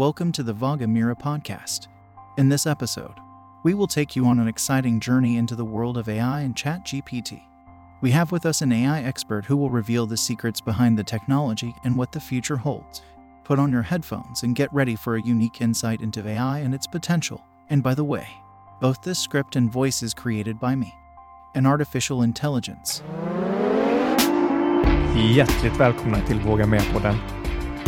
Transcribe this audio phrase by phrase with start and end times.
[0.00, 1.88] Welcome to the Vaga Mira podcast.
[2.38, 3.12] In this episode,
[3.64, 7.42] we will take you on an exciting journey into the world of AI and ChatGPT.
[8.00, 11.74] We have with us an AI expert who will reveal the secrets behind the technology
[11.84, 13.02] and what the future holds.
[13.44, 16.86] Put on your headphones and get ready for a unique insight into AI and its
[16.86, 17.44] potential.
[17.68, 18.26] And by the way,
[18.80, 20.94] both this script and voice is created by me,
[21.54, 23.02] an artificial intelligence.
[25.34, 27.39] Hjärtligt välkomna till Våga Med-podden.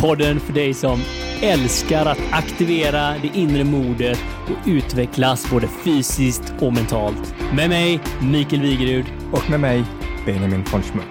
[0.03, 0.99] Podden för dig som
[1.41, 7.35] älskar att aktivera det inre modet och utvecklas både fysiskt och mentalt.
[7.55, 7.99] Med mig,
[8.31, 9.05] Mikael Wigerud.
[9.31, 9.83] Och med mig,
[10.25, 11.07] Benjamin von Schmuck.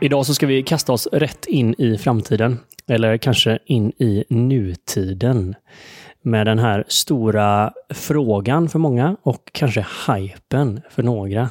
[0.00, 2.58] Idag så ska vi kasta oss rätt in i framtiden.
[2.88, 5.54] Eller kanske in i nutiden.
[6.22, 11.50] Med den här stora frågan för många och kanske hypen för några.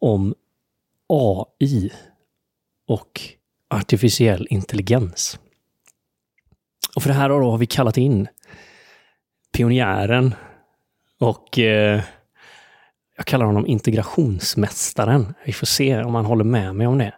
[0.00, 0.34] Om
[1.08, 1.90] AI
[2.92, 3.20] och
[3.70, 5.38] artificiell intelligens.
[6.96, 8.28] Och för det här då har vi kallat in
[9.56, 10.34] pionjären
[11.20, 12.00] och eh,
[13.16, 15.34] jag kallar honom integrationsmästaren.
[15.44, 17.12] Vi får se om han håller med mig om det.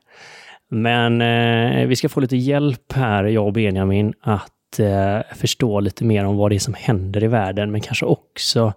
[0.71, 6.05] Men eh, vi ska få lite hjälp här, jag och Benjamin, att eh, förstå lite
[6.05, 8.73] mer om vad det är som händer i världen, men kanske också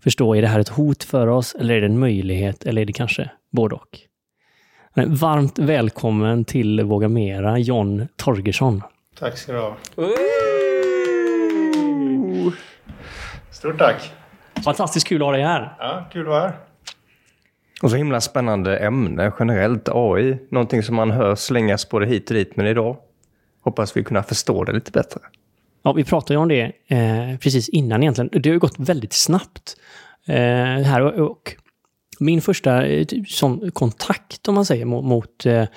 [0.00, 2.86] förstå, är det här ett hot för oss eller är det en möjlighet eller är
[2.86, 3.98] det kanske både och?
[5.04, 8.82] Varmt välkommen till Våga Mera, John Torgersson.
[9.18, 9.76] Tack ska du ha.
[13.50, 14.12] Stort tack.
[14.64, 15.76] Fantastiskt kul att ha dig här.
[15.78, 16.56] Ja, kul att vara här.
[17.82, 20.38] Och så himla spännande ämne generellt, AI.
[20.50, 22.96] Någonting som man hör slängas både hit och dit, men idag
[23.62, 25.20] hoppas vi kunna förstå det lite bättre.
[25.82, 28.30] Ja, vi pratade ju om det eh, precis innan egentligen.
[28.32, 29.76] Det har ju gått väldigt snabbt
[30.26, 31.56] eh, här och, och
[32.20, 35.68] min första eh, typ, som kontakt, om man säger, mot, mot eh, eh,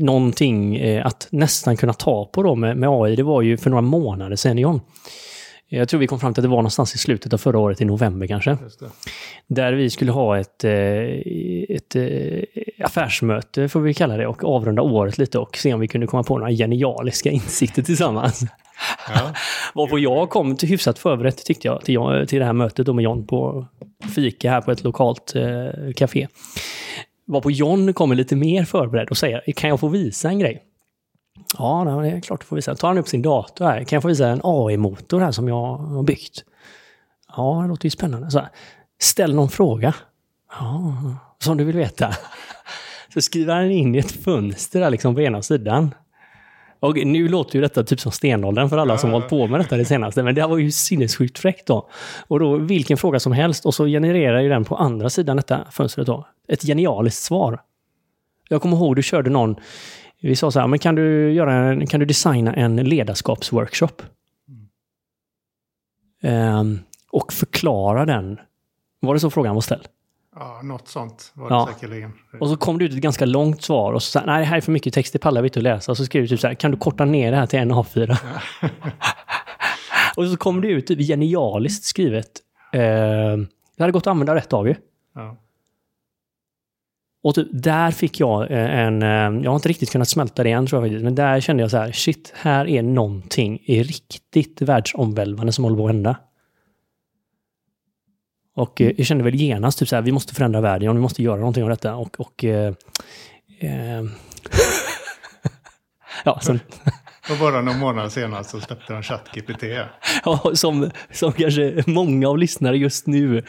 [0.00, 3.70] någonting eh, att nästan kunna ta på då med, med AI, det var ju för
[3.70, 4.80] några månader sedan, John.
[5.72, 7.80] Jag tror vi kom fram till att det var någonstans i slutet av förra året,
[7.80, 8.56] i november kanske.
[9.46, 14.82] Där vi skulle ha ett, eh, ett, ett affärsmöte, får vi kalla det, och avrunda
[14.82, 18.44] året lite och se om vi kunde komma på några genialiska insikter tillsammans.
[19.08, 19.32] Ja.
[19.74, 23.26] Varpå jag kom till hyfsat förberett, tyckte jag, till, till det här mötet med John
[23.26, 23.66] på
[24.14, 26.28] fika här på ett lokalt eh, café.
[27.26, 30.62] Varpå John kommer lite mer förberedd och säger, kan jag få visa en grej?
[31.58, 32.74] Ja, det är klart du får visa.
[32.74, 33.84] Tar han upp sin dator här.
[33.84, 36.44] Kan jag få visa en AI-motor här som jag har byggt?
[37.36, 38.30] Ja, det låter ju spännande.
[38.30, 38.48] Så här,
[39.00, 39.94] ställ någon fråga.
[40.58, 40.94] Ja,
[41.38, 42.14] som du vill veta.
[43.14, 45.94] Så skriver han in i ett fönster där liksom på ena sidan.
[46.80, 49.76] Och nu låter ju detta typ som stenåldern för alla som hållit på med detta
[49.76, 51.88] det senaste, men det här var ju sinnessjukt fräckt då.
[52.28, 55.66] Och då vilken fråga som helst och så genererar ju den på andra sidan detta
[55.70, 57.60] fönstret då ett genialiskt svar.
[58.48, 59.56] Jag kommer ihåg du körde någon,
[60.20, 64.02] vi sa så här, men kan du, göra en, kan du designa en ledarskapsworkshop?
[66.22, 66.58] Mm.
[66.58, 66.80] Um,
[67.10, 68.40] och förklara den.
[69.00, 69.88] Var det så frågan var ställd?
[70.36, 71.68] Ja, något sånt var det ja.
[71.72, 72.12] säkerligen.
[72.40, 74.56] Och så kom det ut ett ganska långt svar och så sa nej det här
[74.56, 75.92] är för mycket text, det pallar vi inte att läsa.
[75.92, 77.72] Och så skrev du typ så här, kan du korta ner det här till en
[77.72, 78.16] A4?
[78.62, 78.68] Ja.
[80.16, 82.30] och så kom det ut typ genialiskt skrivet.
[82.72, 82.80] Eh,
[83.76, 84.74] det hade gått att använda rätt av ju.
[85.14, 85.36] Ja.
[87.22, 90.50] Och typ, där fick jag eh, en, eh, jag har inte riktigt kunnat smälta det
[90.50, 94.62] än tror jag faktiskt, men där kände jag så här, shit, här är någonting riktigt
[94.62, 96.16] världsomvälvande som håller på att hända.
[98.54, 101.22] Och eh, jag kände väl genast typ så här, vi måste förändra världen, vi måste
[101.22, 101.94] göra någonting av detta.
[101.94, 102.74] Och, och eh,
[103.60, 104.02] eh,
[106.24, 106.60] ja, sen...
[107.30, 109.64] Och bara några månader senare så släppte de ChatGPT.
[110.24, 113.44] Ja, som, som kanske många av lyssnare just nu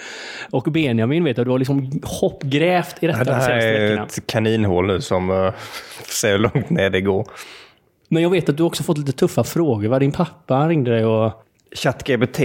[0.51, 3.19] och Benjamin vet att du har liksom hoppgrävt i detta.
[3.19, 5.53] Ja, det här är ett kaninhål nu som uh,
[6.21, 7.27] ser hur långt ner det går.
[8.09, 9.87] Men jag vet att du också fått lite tuffa frågor.
[9.87, 9.99] Va?
[9.99, 11.43] Din pappa ringde dig och
[11.75, 12.39] ChatGPT,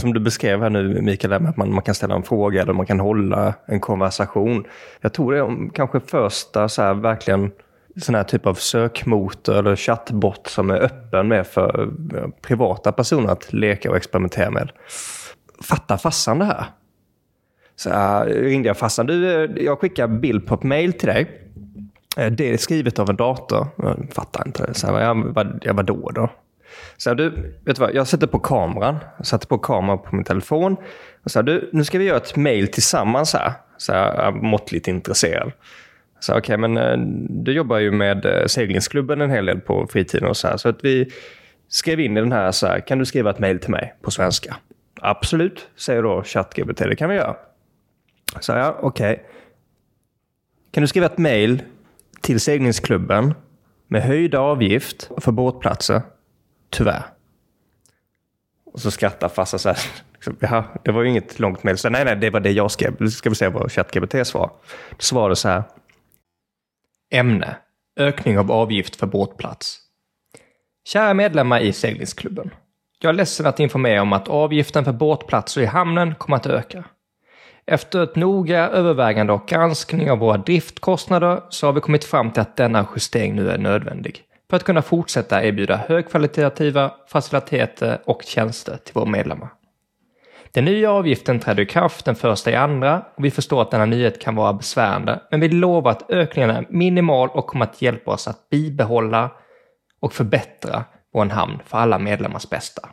[0.00, 2.86] som du beskrev här nu Mikael, att man, man kan ställa en fråga eller man
[2.86, 4.64] kan hålla en konversation.
[5.00, 7.50] Jag tror det är kanske första så här, verkligen
[7.96, 11.90] sån här typ av sökmotor eller chattbot som är öppen med för
[12.42, 14.70] privata personer att leka och experimentera med.
[15.62, 16.64] Fattar farsan det här?
[17.76, 19.06] Så här, ringde jag farsan.
[19.06, 21.42] Du, jag skickar bild på ett mail till dig.
[22.16, 23.66] Eh, det är skrivet av en dator.
[23.76, 24.74] Jag fattar inte.
[24.74, 26.28] Så här, jag, vad, jag, vadå då?
[26.96, 27.30] Så du,
[27.64, 28.96] vet du vad, jag sätter på kameran.
[29.16, 30.76] Jag satte på kameran på min telefon.
[31.24, 33.52] Och sa, du, nu ska vi göra ett mail tillsammans här.
[33.76, 35.52] Så jag är måttligt intresserad.
[36.20, 37.06] Så okej, okay, men eh,
[37.44, 40.56] du jobbar ju med eh, seglingsklubben en hel del på fritiden och så här.
[40.56, 41.10] Så att vi
[41.68, 44.10] skrev in i den här så här, kan du skriva ett mail till mig på
[44.10, 44.56] svenska?
[45.00, 47.36] Absolut, säger då ChatGPT, det kan vi göra.
[48.40, 49.12] Så jag, okej.
[49.12, 49.24] Okay.
[50.70, 51.62] Kan du skriva ett mail
[52.20, 53.34] till seglingsklubben
[53.88, 56.02] Med höjd avgift för båtplatser.
[56.70, 57.02] Tyvärr.
[58.72, 59.78] Och så skrattar farsan så här.
[60.12, 61.78] Liksom, Jaha, det var ju inget långt mejl.
[61.78, 63.08] Så, Nej, nej, det var det jag skrev.
[63.08, 64.50] Ska vi se vad ChatGPT svar.
[64.90, 65.62] Då svarade så här.
[67.10, 67.56] Ämne.
[67.96, 69.78] Ökning av avgift för båtplats.
[70.84, 72.50] Kära medlemmar i seglingsklubben.
[72.98, 76.84] Jag är ledsen att informera om att avgiften för båtplatser i hamnen kommer att öka.
[77.66, 82.40] Efter ett noga övervägande och granskning av våra driftkostnader så har vi kommit fram till
[82.40, 88.76] att denna justering nu är nödvändig för att kunna fortsätta erbjuda högkvalitativa faciliteter och tjänster
[88.84, 89.48] till våra medlemmar.
[90.52, 93.86] Den nya avgiften träder i kraft den första i andra och vi förstår att denna
[93.86, 98.10] nyhet kan vara besvärande men vi lovar att ökningen är minimal och kommer att hjälpa
[98.10, 99.30] oss att bibehålla
[100.00, 102.88] och förbättra vår hamn för alla medlemmars bästa.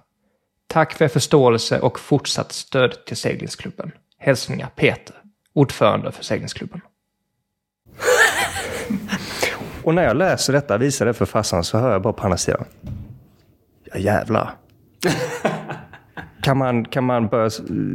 [0.68, 3.92] Tack för er förståelse och fortsatt stöd till seglingsklubben.
[4.18, 5.16] Hälsningar Peter,
[5.54, 6.82] ordförande för seglingsklubben.
[9.84, 12.38] och när jag läser detta, visar det för farsan, så hör jag bara på andra
[12.38, 12.66] sidan.
[13.84, 14.52] Ja jävlar.
[16.42, 17.50] kan, man, kan man börja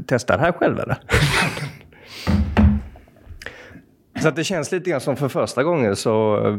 [0.06, 0.96] testa det här själv eller?
[4.20, 6.56] så att det känns lite grann som för första gången så eh,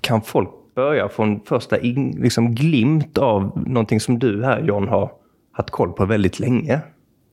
[0.00, 5.12] kan folk börja från första in, liksom glimt av någonting som du här John har
[5.52, 6.80] haft koll på väldigt länge.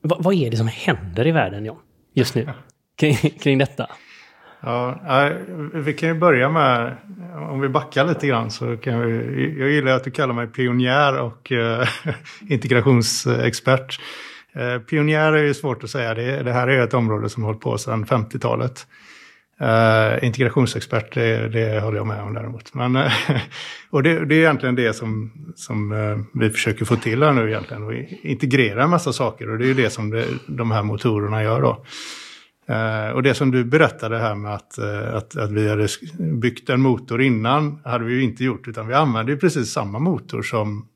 [0.02, 1.76] Va, vad är det som händer i världen, John?
[2.14, 2.48] Just nu?
[2.96, 3.86] Kring, kring detta?
[4.66, 5.30] Ja,
[5.72, 6.96] vi kan ju börja med,
[7.50, 11.20] om vi backar lite grann så kan vi, jag gillar att du kallar mig pionjär
[11.20, 11.88] och eh,
[12.48, 14.00] integrationsexpert.
[14.54, 17.50] Eh, pionjär är ju svårt att säga, det, det här är ett område som har
[17.50, 18.86] hållit på sedan 50-talet.
[19.60, 22.74] Uh, eh, integrationsexpert, det, det håller jag med om däremot.
[22.74, 23.12] Men, uh,
[23.90, 27.48] och det, det är egentligen det som, som uh, vi försöker få till här nu
[27.50, 27.82] egentligen.
[27.82, 27.92] Och
[28.22, 31.62] integrera en massa saker och det är ju det som det, de här motorerna gör
[31.62, 31.84] då.
[32.68, 36.70] Eh, och det som du berättade här med att, eh, att, att vi hade byggt
[36.70, 40.42] en motor innan hade vi ju inte gjort utan vi använde ju precis samma motor
[40.42, 40.86] som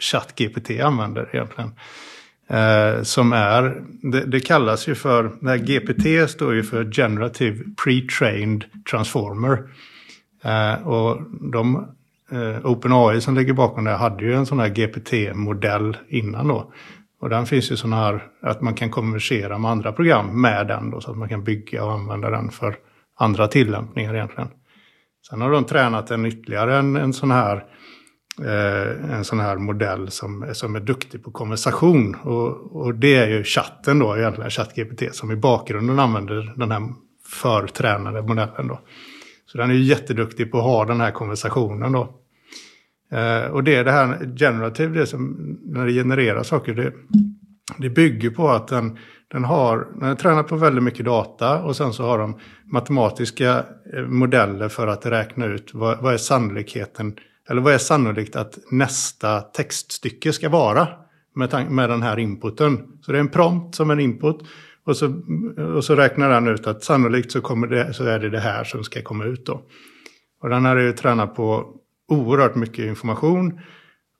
[0.00, 1.72] ChatGPT använder egentligen.
[2.50, 7.64] Eh, som är, det, det kallas ju för, det här GPT står ju för Generative
[7.84, 9.62] Pre-Trained Transformer.
[10.44, 11.22] Eh, och
[11.52, 11.86] de,
[12.32, 16.72] eh, OpenAI som ligger bakom det hade ju en sån här GPT-modell innan då.
[17.20, 20.90] Och den finns ju sådana här att man kan konversera med andra program med den
[20.90, 22.76] då så att man kan bygga och använda den för
[23.18, 24.48] andra tillämpningar egentligen.
[25.28, 27.64] Sen har de tränat en ytterligare en, en sån här
[28.38, 32.14] eh, en sån här modell som, som är duktig på konversation.
[32.14, 36.82] Och, och det är ju chatten då, egentligen ChatGPT, som i bakgrunden använder den här
[37.42, 38.80] förtränade modellen då.
[39.46, 42.19] Så den är ju jätteduktig på att ha den här konversationen då.
[43.12, 46.92] Eh, och det är det här generativ, det som, när det genererar saker, det,
[47.78, 48.98] det bygger på att den,
[49.32, 53.64] den har, den är på väldigt mycket data och sen så har de matematiska
[53.94, 57.16] eh, modeller för att räkna ut vad, vad är sannolikheten,
[57.50, 60.88] eller vad är sannolikt att nästa textstycke ska vara
[61.34, 62.78] med, med den här inputen.
[63.00, 64.38] Så det är en prompt som en input
[64.84, 65.14] och så,
[65.76, 68.64] och så räknar den ut att sannolikt så, kommer det, så är det det här
[68.64, 69.62] som ska komma ut då.
[70.42, 71.76] Och den här är ju tränad på
[72.10, 73.60] oerhört mycket information.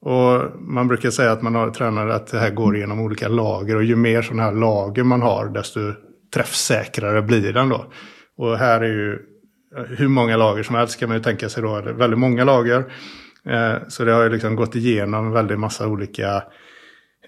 [0.03, 3.77] Och man brukar säga att man har tränat att det här går igenom olika lager.
[3.77, 5.81] Och ju mer sådana här lager man har, desto
[6.35, 7.93] träffsäkrare blir den då.
[8.37, 9.19] Och här är ju
[9.97, 11.81] hur många lager som helst kan man ju tänka sig då.
[11.81, 12.93] Väldigt många lager.
[13.47, 16.37] Eh, så det har ju liksom gått igenom en väldigt massa olika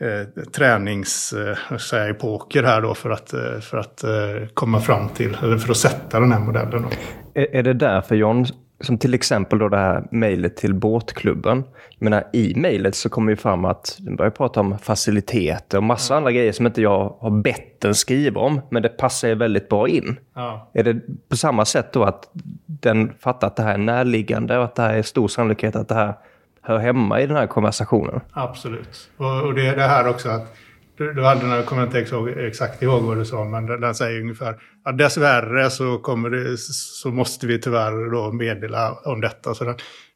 [0.00, 4.10] eh, träningsepoker eh, här då för att, eh, för att eh,
[4.54, 6.82] komma fram till, eller för att sätta den här modellen.
[6.82, 6.88] Då.
[7.34, 8.46] Är, är det därför John,
[8.82, 11.64] som till exempel då det här mejlet till båtklubben.
[11.98, 15.84] Jag menar, i mejlet så kommer ju fram att den börjar prata om faciliteter och
[15.84, 18.60] massa andra grejer som inte jag har bett den skriva om.
[18.70, 20.16] Men det passar ju väldigt bra in.
[20.34, 20.70] Ja.
[20.74, 22.30] Är det på samma sätt då att
[22.66, 25.88] den fattar att det här är närliggande och att det här är stor sannolikhet att
[25.88, 26.14] det här
[26.62, 28.20] hör hemma i den här konversationen?
[28.32, 29.10] Absolut.
[29.16, 30.56] Och, och det är det här också att
[30.96, 33.94] du, du hade jag kommer inte exakt, exakt ihåg vad du sa, men den, den
[33.94, 39.54] säger ungefär ja, dessvärre så, kommer det, så måste vi tyvärr då meddela om detta.
[39.54, 39.74] Så den,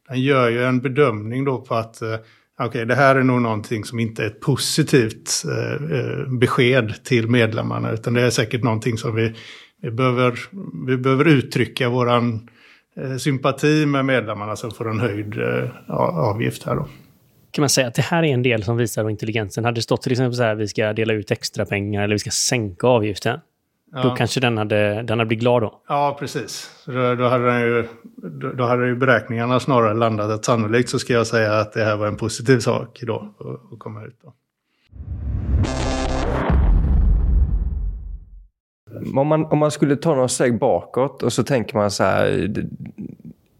[0.08, 2.16] den gör ju en bedömning då på att eh,
[2.86, 7.90] det här är nog någonting som inte är ett positivt eh, eh, besked till medlemmarna,
[7.90, 9.34] utan det är säkert någonting som vi,
[9.82, 10.38] vi, behöver,
[10.86, 12.48] vi behöver uttrycka våran
[12.96, 15.70] eh, sympati med medlemmarna som får en höjd eh,
[16.28, 16.88] avgift här då.
[17.50, 19.64] Kan man säga att det här är en del som visar intelligensen?
[19.64, 22.18] Hade det stått till exempel så här vi ska dela ut extra pengar eller vi
[22.18, 23.40] ska sänka avgiften.
[23.92, 24.14] Då Ja.
[24.16, 25.82] kanske den hade, den hade blivit glad då.
[25.88, 26.70] Ja, precis.
[26.84, 27.88] Så Då, då, hade den ju,
[28.40, 31.84] då, då hade ju beräkningarna snarare landat att sannolikt så ska jag säga att det
[31.84, 34.18] här var en positiv sak då att- att komma ut.
[34.22, 34.34] Då.
[39.20, 42.48] Om man, om man skulle ta några steg bakåt och så tänker man så här.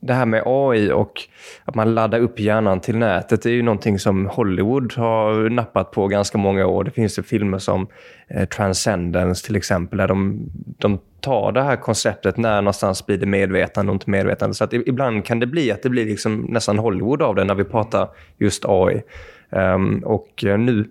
[0.06, 1.22] Det, här med AI och
[1.64, 5.90] att man laddar upp hjärnan till nätet, det är ju någonting som Hollywood har nappat
[5.90, 6.84] på ganska många år.
[6.84, 7.86] Det finns ju filmer som
[8.28, 13.26] eh, Transcendence till exempel, där de, de tar det här konceptet, när någonstans blir det
[13.26, 14.54] medvetande och inte medvetande.
[14.54, 17.54] Så att ibland kan det bli att det blir liksom nästan Hollywood av det när
[17.54, 18.08] vi pratar
[18.38, 19.02] just AI.
[19.50, 20.84] Um, ehm, och eh, nu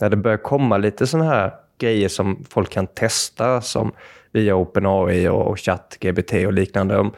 [0.00, 3.92] när det börjar komma lite sådana här grejer som folk kan testa som
[4.32, 7.10] via OpenAI och ChatGPT och liknande.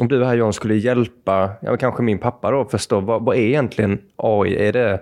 [0.00, 3.40] Om, du här John skulle hjälpa, ja, kanske min pappa då, förstå vad, vad är
[3.40, 4.68] egentligen AI?
[4.68, 5.00] Är det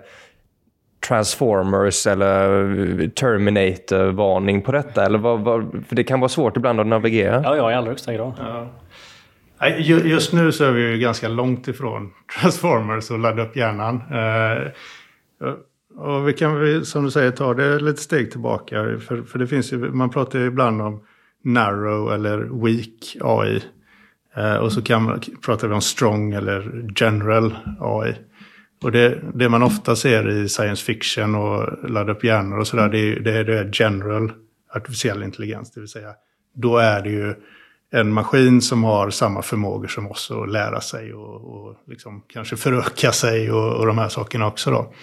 [1.07, 5.05] Transformers eller Terminator-varning på detta?
[5.05, 7.41] Eller vad, vad, för det kan vara svårt ibland att navigera.
[7.43, 8.33] Ja, ja i allra högsta grad.
[8.39, 8.67] Ja.
[9.79, 13.95] Just nu så är vi ju ganska långt ifrån Transformers och ladda upp hjärnan.
[13.95, 14.67] Eh,
[15.97, 18.75] och vi kan, som du säger, ta det lite steg tillbaka.
[19.07, 21.03] För, för det finns ju, man pratar ju ibland om
[21.43, 23.63] narrow eller weak AI.
[24.35, 28.15] Eh, och så kan man, pratar vi om strong eller general AI.
[28.83, 32.89] Och det, det man ofta ser i science fiction och ladda upp hjärnor och sådär,
[32.89, 34.31] det, det, det är general
[34.75, 35.71] artificiell intelligens.
[35.71, 36.13] Det vill säga,
[36.55, 37.33] då är det ju
[37.91, 42.55] en maskin som har samma förmågor som oss att lära sig och, och liksom kanske
[42.55, 44.71] föröka sig och, och de här sakerna också.
[44.71, 44.93] Då.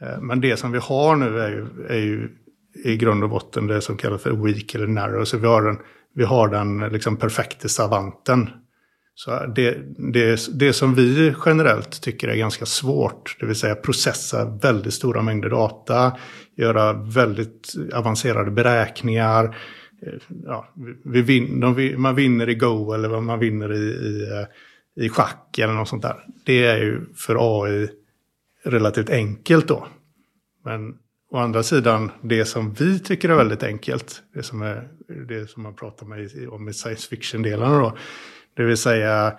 [0.00, 2.28] Eh, men det som vi har nu är ju, är ju
[2.84, 5.24] i grund och botten det som kallas för weak eller narrow.
[5.24, 5.78] Så vi har en,
[6.16, 8.50] vi har den liksom perfekta savanten.
[9.14, 9.78] Så det,
[10.12, 15.22] det, det som vi generellt tycker är ganska svårt, det vill säga processa väldigt stora
[15.22, 16.16] mängder data,
[16.56, 19.44] göra väldigt avancerade beräkningar.
[20.02, 20.12] Eh,
[20.44, 20.68] ja,
[21.04, 25.08] vi vi, de, man vinner i Go eller vad man vinner i, i, eh, i
[25.08, 26.24] schack eller något sånt där.
[26.44, 27.88] Det är ju för AI
[28.64, 29.86] relativt enkelt då.
[30.64, 30.94] Men
[31.30, 34.88] å andra sidan, det som vi tycker är väldigt enkelt, det som, är,
[35.28, 37.96] det som man pratar med om i science fiction-delarna då,
[38.56, 39.38] det vill säga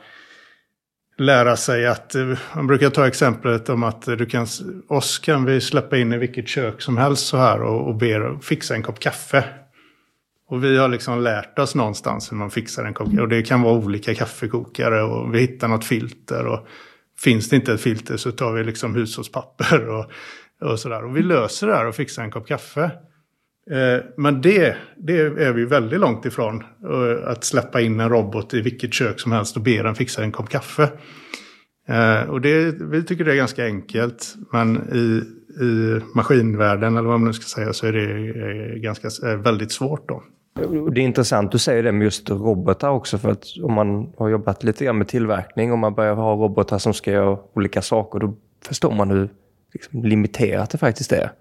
[1.17, 4.47] lära sig att, eh, man brukar ta exemplet om att du kan,
[4.87, 8.39] oss kan vi släppa in i vilket kök som helst så här och, och be
[8.41, 9.43] fixa en kopp kaffe.
[10.49, 13.21] Och vi har liksom lärt oss någonstans hur man fixar en kopp kaffe.
[13.21, 16.45] Och det kan vara olika kaffekokare och vi hittar något filter.
[16.45, 16.67] Och
[17.19, 20.11] finns det inte ett filter så tar vi liksom hushållspapper och
[20.61, 21.05] och sådär.
[21.05, 22.91] Och vi löser det här och fixar en kopp kaffe.
[23.71, 26.63] Eh, men det, det är vi väldigt långt ifrån.
[26.83, 30.23] Eh, att släppa in en robot i vilket kök som helst och be den fixa
[30.23, 30.89] en kopp kaffe.
[31.87, 34.35] Eh, och det, vi tycker det är ganska enkelt.
[34.51, 35.23] Men i,
[35.63, 40.23] i maskinvärlden, eller vad man nu ska säga, så är det ganska, väldigt svårt då.
[40.91, 43.17] Det är intressant du säger det med just robotar också.
[43.17, 46.77] För att om man har jobbat lite grann med tillverkning och man börjar ha robotar
[46.77, 48.35] som ska göra olika saker, då
[48.65, 49.29] förstår man hur
[49.73, 51.31] liksom limiterat det faktiskt är.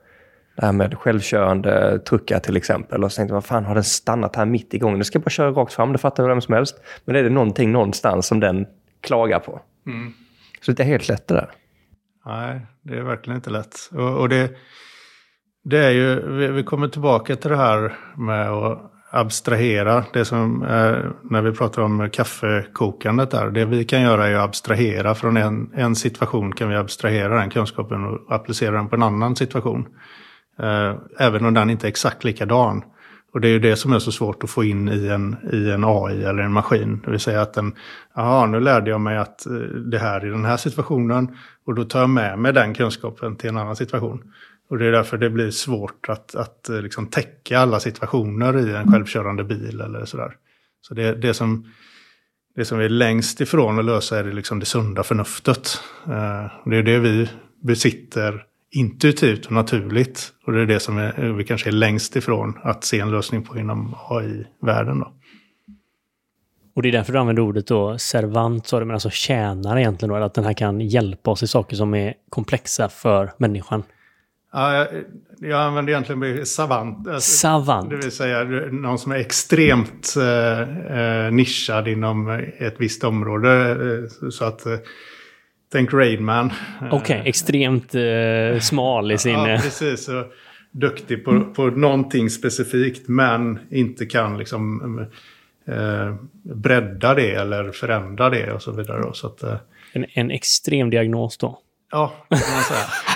[0.57, 3.05] Det här med självkörande truckar till exempel.
[3.05, 4.99] Och så tänkte jag, vad fan har den stannat här mitt i gången?
[4.99, 6.77] Den ska bara köra rakt fram, det fattar vem som helst.
[7.05, 8.67] Men det är det någonting någonstans som den
[9.01, 9.61] klagar på.
[9.87, 10.13] Mm.
[10.61, 11.51] Så det är helt lätt det där.
[12.27, 13.77] Nej, det är verkligen inte lätt.
[13.93, 14.51] Och, och det,
[15.65, 20.05] det är ju, vi, vi, kommer tillbaka till det här med att abstrahera.
[20.13, 24.45] Det som, är, när vi pratar om kaffekokandet där, det vi kan göra är att
[24.45, 29.03] abstrahera från en, en situation kan vi abstrahera den kunskapen och applicera den på en
[29.03, 29.87] annan situation.
[30.59, 32.83] Eh, även om den inte är exakt likadan.
[33.33, 35.71] Och det är ju det som är så svårt att få in i en, i
[35.71, 37.01] en AI eller en maskin.
[37.05, 37.75] Det vill säga att den,
[38.15, 39.53] ja nu lärde jag mig att eh,
[39.91, 41.37] det här i den här situationen
[41.67, 44.33] och då tar jag med mig den kunskapen till en annan situation.
[44.69, 48.75] Och det är därför det blir svårt att, att eh, liksom täcka alla situationer i
[48.75, 50.33] en självkörande bil eller sådär.
[50.81, 51.73] Så det, det, som,
[52.55, 55.81] det som är längst ifrån att lösa är det, liksom det sunda förnuftet.
[56.07, 57.29] Eh, det är det vi
[57.63, 60.33] besitter intuitivt och naturligt.
[60.47, 63.43] Och det är det som är, vi kanske är längst ifrån att se en lösning
[63.43, 65.05] på inom AI-världen.
[66.75, 70.25] Och det är därför du använder ordet då servant, så men alltså tjänare egentligen då,
[70.25, 73.83] att den här kan hjälpa oss i saker som är komplexa för människan.
[74.57, 75.05] Ja, jag,
[75.41, 77.09] jag använder egentligen savant.
[77.09, 77.91] Alltså, savant.
[77.91, 80.61] Det vill säga någon som är extremt eh,
[80.99, 83.71] eh nischad inom ett visst område.
[83.71, 84.79] Eh, så att, eh,
[85.73, 86.53] tänk Raidman.
[86.81, 89.33] Okej, okay, extremt eh, smal i sin...
[89.33, 90.05] Ja, precis.
[90.05, 90.25] Så,
[90.71, 94.99] duktig på, på någonting specifikt men inte kan liksom
[95.69, 99.11] eh, bredda det eller förändra det och så vidare.
[99.15, 99.57] Så att, eh,
[99.93, 101.59] en, en extrem diagnos då?
[101.91, 103.15] Ja, kan man säga.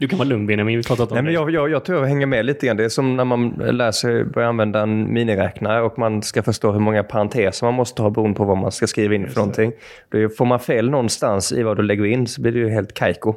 [0.00, 1.24] Du kan vara lugn Benjamin, vi pratat om Nej, det.
[1.24, 2.76] Men jag, jag, jag tror jag hänger med lite grann.
[2.76, 6.72] Det är som när man lär sig börja använda en miniräknare och man ska förstå
[6.72, 9.72] hur många parenteser man måste ha beroende på vad man ska skriva in för någonting.
[10.08, 12.94] Då får man fel någonstans i vad du lägger in så blir det ju helt
[12.94, 13.34] kajko.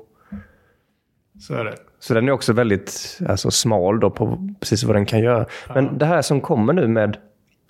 [1.39, 1.73] Så är det.
[1.99, 5.45] Så den är också väldigt alltså, smal då på precis vad den kan göra.
[5.73, 7.17] Men det här som kommer nu med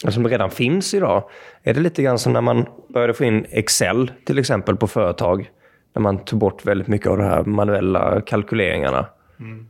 [0.08, 1.24] som redan finns idag.
[1.63, 5.50] Är det lite grann som när man började få in Excel till exempel på företag?
[5.97, 9.05] När man tog bort väldigt mycket av de här manuella kalkyleringarna.
[9.39, 9.67] Mm.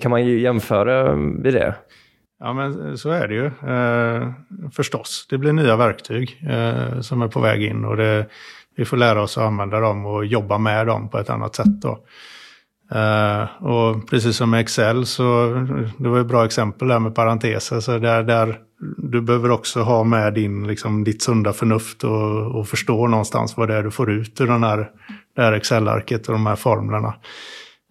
[0.00, 1.74] Kan man jämföra vid det?
[2.40, 3.46] Ja, men så är det ju.
[3.46, 4.32] Eh,
[4.72, 5.26] förstås.
[5.30, 8.26] Det blir nya verktyg eh, som är på väg in och det,
[8.76, 11.80] vi får lära oss att använda dem och jobba med dem på ett annat sätt.
[11.82, 11.98] Då.
[12.94, 15.54] Uh, och precis som med Excel så
[15.98, 17.80] det var ett bra exempel där med parenteser.
[17.80, 18.58] Så där, där
[18.96, 23.68] du behöver också ha med din, liksom, ditt sunda förnuft och, och förstå någonstans vad
[23.68, 24.90] det är du får ut ur den här,
[25.36, 27.14] det här Excel-arket och de här formlerna.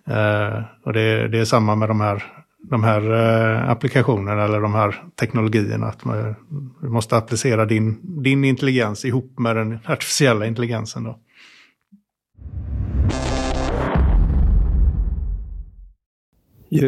[0.10, 2.24] Uh, och det, det, är samma med de här,
[2.70, 5.88] de här uh, applikationerna eller de här teknologierna.
[5.88, 6.36] Att man,
[6.82, 11.04] du måste applicera din, din intelligens ihop med den artificiella intelligensen.
[11.04, 11.20] Då.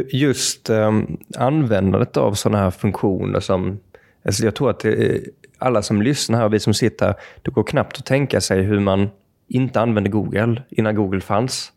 [0.09, 3.79] Just um, användandet av sådana här funktioner som...
[4.25, 5.21] Alltså jag tror att det,
[5.57, 8.61] alla som lyssnar här och vi som sitter här, det går knappt att tänka sig
[8.61, 9.09] hur man
[9.47, 11.71] inte använde Google innan Google fanns.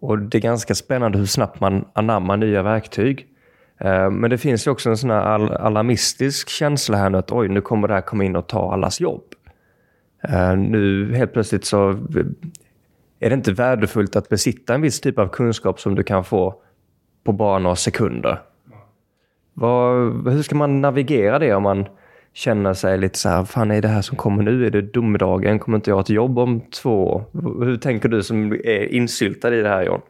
[0.00, 3.26] Och Det är ganska spännande hur snabbt man anammar nya verktyg.
[3.78, 7.48] Ehm, men det finns ju också en sån här alarmistisk känsla här nu att oj,
[7.48, 9.22] nu kommer det här komma in och ta allas jobb.
[10.22, 11.90] Ehm, nu helt plötsligt så
[13.20, 16.62] är det inte värdefullt att besitta en viss typ av kunskap som du kan få
[17.28, 18.40] på bara några sekunder.
[19.54, 19.94] Var,
[20.30, 21.86] hur ska man navigera det om man
[22.32, 24.66] känner sig lite så här, fan är det här som kommer nu?
[24.66, 25.58] Är det domedagen?
[25.58, 27.24] Kommer inte jag ha ett jobb om två år?
[27.64, 30.00] Hur tänker du som är insyltad i det här John?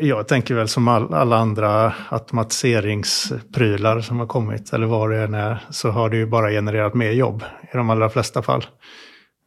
[0.00, 5.34] Jag tänker väl som all, alla andra automatiseringsprylar som har kommit, eller vad det än
[5.34, 7.42] är, så har det ju bara genererat mer jobb
[7.72, 8.64] i de allra flesta fall.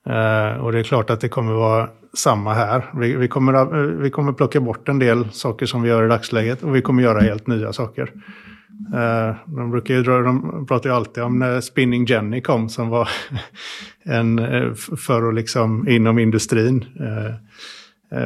[0.07, 2.85] Uh, och det är klart att det kommer vara samma här.
[2.95, 6.07] Vi, vi, kommer, eh, vi kommer plocka bort en del saker som vi gör i
[6.07, 8.11] dagsläget och vi kommer göra helt nya saker.
[8.93, 13.09] Uh, de, brukar ju de pratar ju alltid om när Spinning Jenny kom som var
[14.03, 14.41] en,
[14.75, 16.85] för att liksom inom industrin.
[16.99, 17.35] Uh,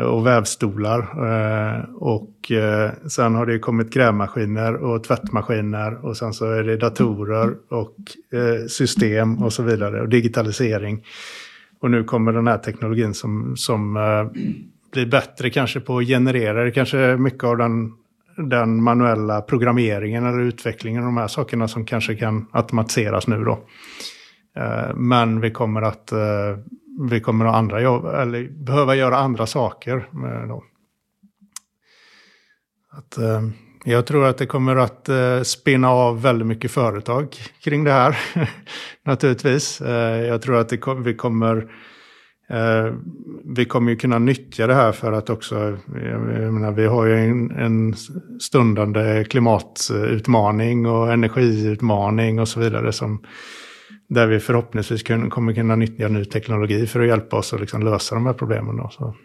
[0.03, 1.07] och vävstolar.
[1.95, 2.51] Och
[3.07, 7.95] sen har det kommit grävmaskiner och tvättmaskiner och sen så är det datorer och
[8.69, 11.03] system och så vidare och digitalisering.
[11.83, 14.41] Och nu kommer den här teknologin som, som eh,
[14.91, 17.93] blir bättre kanske på att generera Det kanske mycket av den,
[18.37, 23.59] den manuella programmeringen eller utvecklingen av de här sakerna som kanske kan automatiseras nu då.
[24.55, 26.57] Eh, men vi kommer att eh,
[27.09, 30.07] vi kommer att andra jobb, eller behöva göra andra saker.
[30.47, 30.63] Då.
[32.91, 33.17] Att,
[33.83, 38.19] jag tror att det kommer att eh, spinna av väldigt mycket företag kring det här.
[39.05, 39.81] Naturligtvis.
[39.81, 41.57] Eh, jag tror att det, vi kommer
[42.49, 42.93] eh,
[43.55, 47.15] vi kommer ju kunna nyttja det här för att också, jag menar, vi har ju
[47.15, 47.95] en, en
[48.39, 53.23] stundande klimatutmaning och energiutmaning och så vidare som
[54.09, 58.15] där vi förhoppningsvis kommer kunna nyttja ny teknologi för att hjälpa oss att liksom lösa
[58.15, 58.77] de här problemen.
[58.77, 59.15] Då, så.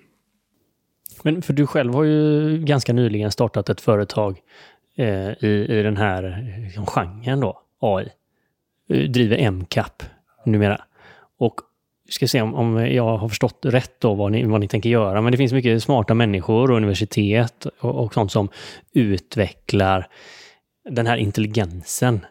[1.24, 4.40] Men för du själv har ju ganska nyligen startat ett företag
[4.96, 8.08] eh, i, i den här liksom, genren då, AI.
[8.88, 10.02] Du eh, driver MCAP
[10.44, 10.84] numera.
[11.38, 11.60] Och
[12.08, 15.20] ska se om, om jag har förstått rätt då vad ni, vad ni tänker göra.
[15.20, 18.48] Men det finns mycket smarta människor och universitet och, och sånt som
[18.92, 20.06] utvecklar
[20.90, 22.26] den här intelligensen.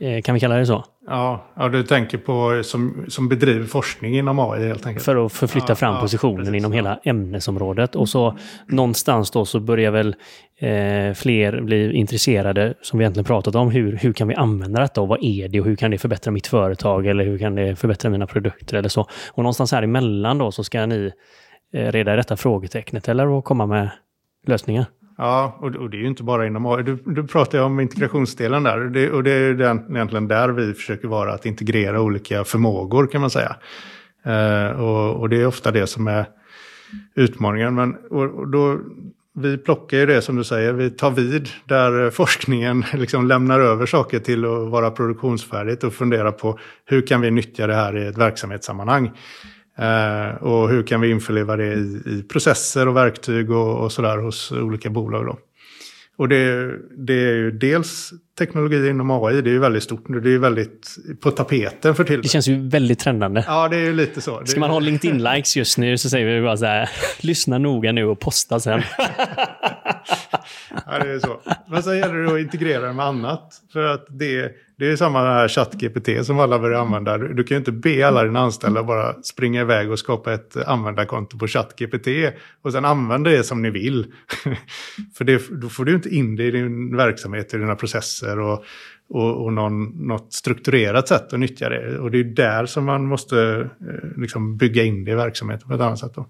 [0.00, 0.84] Eh, kan vi kalla det så?
[1.10, 5.04] Ja, ja, du tänker på som, som bedriver forskning inom AI helt enkelt.
[5.04, 7.96] För att förflytta ja, fram positionen ja, inom hela ämnesområdet.
[7.96, 10.16] Och så någonstans då så börjar väl
[10.58, 15.00] eh, fler bli intresserade, som vi egentligen pratat om, hur, hur kan vi använda detta
[15.00, 17.76] och vad är det och hur kan det förbättra mitt företag eller hur kan det
[17.76, 19.06] förbättra mina produkter eller så.
[19.32, 21.12] Och någonstans här emellan då så ska ni
[21.74, 23.90] eh, reda i detta frågetecknet eller komma med
[24.46, 24.86] lösningar.
[25.20, 26.82] Ja, och, och, det är ju inte bara inom AI.
[26.82, 28.78] Du, du pratar ju om integrationsdelen där.
[28.78, 33.20] Det, och det är den, egentligen där vi försöker vara, att integrera olika förmågor kan
[33.20, 33.56] man säga.
[34.24, 36.26] Eh, och, och, det är ofta det som är
[37.14, 37.74] utmaningen.
[37.74, 38.78] Men och, då,
[39.34, 43.86] vi plockar ju det som du säger, vi tar vid där forskningen liksom lämnar över
[43.86, 48.06] saker till att vara produktionsfärdigt och funderar på hur kan vi nyttja det här i
[48.06, 49.10] ett verksamhetssammanhang.
[49.78, 54.18] Eh, och hur kan vi införliva det i, i processer och verktyg och, och sådär
[54.18, 55.26] hos olika bolag.
[55.26, 55.38] Då.
[56.18, 60.20] Och det, det, är ju dels teknologi inom AI, det är ju väldigt stort nu.
[60.20, 62.22] Det är ju väldigt på tapeten för tillfället.
[62.22, 63.44] Det känns ju väldigt trendande.
[63.46, 64.42] Ja, det är ju lite så.
[64.44, 68.04] Ska man ha LinkedIn-likes just nu så säger vi bara så här, lyssna noga nu
[68.04, 68.82] och posta sen.
[70.86, 71.40] ja, det är så.
[71.68, 73.62] Men sen gäller det att integrera det med annat.
[73.72, 77.18] För att det, det är samma här ChatGPT som alla börjar använda.
[77.18, 81.38] Du kan ju inte be alla dina anställda bara springa iväg och skapa ett användarkonto
[81.38, 82.08] på ChatGPT
[82.62, 84.06] och sen använda det som ni vill.
[85.14, 88.64] För det, då får du inte in det i din verksamhet, i dina processer och,
[89.08, 91.98] och, och någon, något strukturerat sätt att nyttja det.
[91.98, 95.74] Och det är där som man måste eh, liksom bygga in det i verksamheten på
[95.74, 96.14] ett annat sätt.
[96.14, 96.26] Då.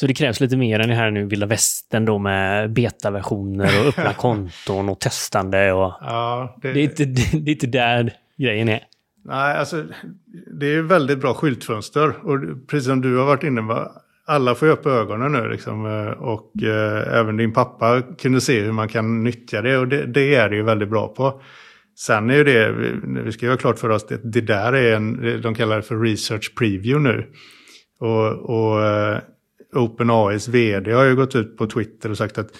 [0.00, 3.86] Så det krävs lite mer än det här nu vilda västern då med betaversioner och
[3.86, 5.92] öppna konton och testande och...
[6.00, 6.72] Ja, det...
[6.72, 8.80] Det, är inte, det är inte där grejen är.
[9.24, 9.84] Nej, alltså
[10.60, 12.26] det är väldigt bra skyltfönster.
[12.26, 13.92] Och precis som du har varit inne på,
[14.26, 15.86] alla får upp ögonen nu liksom.
[15.86, 20.06] Eh, och eh, även din pappa kunde se hur man kan nyttja det och det,
[20.06, 21.42] det är det ju väldigt bra på.
[21.98, 22.72] Sen är ju det,
[23.24, 26.00] vi ska göra klart för oss, det, det där är en, de kallar det för
[26.00, 27.26] research preview nu.
[27.98, 29.18] Och, och uh,
[29.76, 32.50] OpenAIs vd har ju gått ut på Twitter och sagt att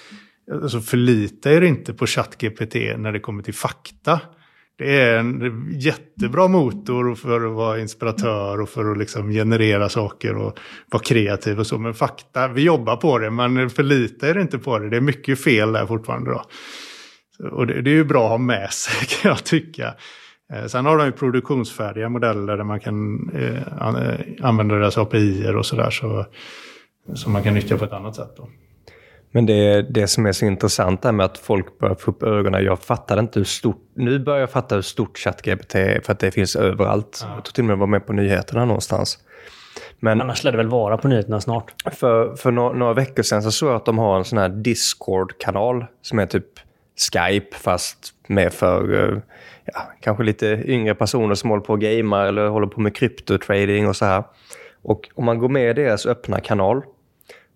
[0.53, 4.21] alltså förlita er inte på ChatGPT när det kommer till fakta.
[4.79, 10.37] Det är en jättebra motor för att vara inspiratör och för att liksom generera saker
[10.37, 10.59] och
[10.91, 11.79] vara kreativ och så.
[11.79, 14.91] Men fakta, vi jobbar på det, men förlita er inte på det.
[14.91, 16.31] Det är mycket fel där fortfarande.
[16.31, 16.43] Då.
[17.49, 19.95] Och det, det är ju bra att ha med sig kan jag tycka.
[20.53, 25.53] Eh, sen har de ju produktionsfärdiga modeller där man kan eh, eh använda deras API
[25.57, 25.91] och sådär.
[25.91, 26.27] Så,
[27.15, 28.31] som man kan nyttja på ett annat sätt.
[28.37, 28.49] Då.
[29.31, 32.23] Men det är det som är så intressant där med att folk börjar få upp
[32.23, 32.65] ögonen.
[32.65, 33.83] Jag fattar inte hur stort...
[33.95, 37.21] Nu börjar jag fatta hur stort ChatGPT är för att det finns överallt.
[37.23, 37.35] Ja.
[37.35, 39.19] Jag tror till och med det var med på nyheterna någonstans.
[40.01, 41.75] Men Annars lär det väl vara på nyheterna snart.
[41.93, 44.49] För, för några, några veckor sedan så såg jag att de har en sån här
[44.49, 46.47] Discord-kanal som är typ
[47.13, 49.19] Skype fast med för eh,
[49.65, 53.89] ja, kanske lite yngre personer som håller på och gamar eller håller på med kryptotrading
[53.89, 54.25] och så här.
[54.83, 56.83] Och om man går med i deras öppna kanal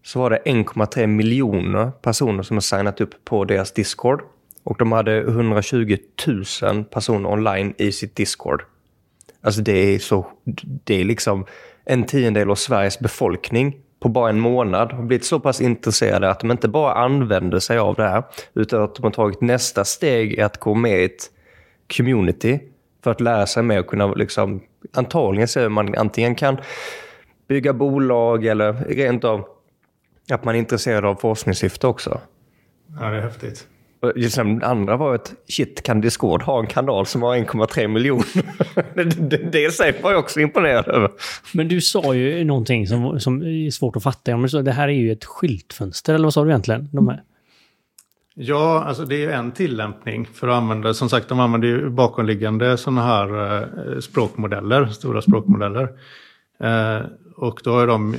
[0.03, 4.23] så var det 1,3 miljoner personer som har signat upp på deras Discord.
[4.65, 5.97] Och de hade 120
[6.63, 8.63] 000 personer online i sitt Discord.
[9.43, 10.27] Alltså det är så,
[10.85, 11.47] det är liksom
[11.85, 16.41] en tiondel av Sveriges befolkning på bara en månad har blivit så pass intresserade att
[16.41, 18.23] de inte bara använder sig av det här,
[18.55, 21.31] utan att de har tagit nästa steg i att gå med i ett
[21.97, 22.61] community
[23.05, 24.61] för att lära sig mer och kunna liksom,
[24.93, 26.57] antagligen se hur man antingen kan
[27.49, 29.45] bygga bolag eller rent av
[30.35, 32.21] att man är intresserad av forskningssyfte också.
[33.01, 33.67] Ja, det är häftigt.
[34.17, 38.25] Just den andra var att shit, kan Discord ha en kanal som har 1,3 miljoner?
[38.95, 41.11] det, det, det sig var jag också imponerad över.
[41.55, 44.37] Men du sa ju någonting som, som är svårt att fatta.
[44.63, 46.89] det här är ju ett skyltfönster, eller vad sa du egentligen?
[46.93, 47.23] De här?
[48.35, 52.77] Ja, alltså det är en tillämpning för att använda, som sagt de använder ju bakomliggande
[52.77, 55.89] sådana här eh, språkmodeller, stora språkmodeller.
[56.61, 57.01] Eh,
[57.37, 58.17] och då har de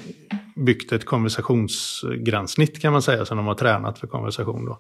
[0.56, 4.66] byggt ett konversationsgränssnitt kan man säga som de har tränat för konversation.
[4.66, 4.80] Då.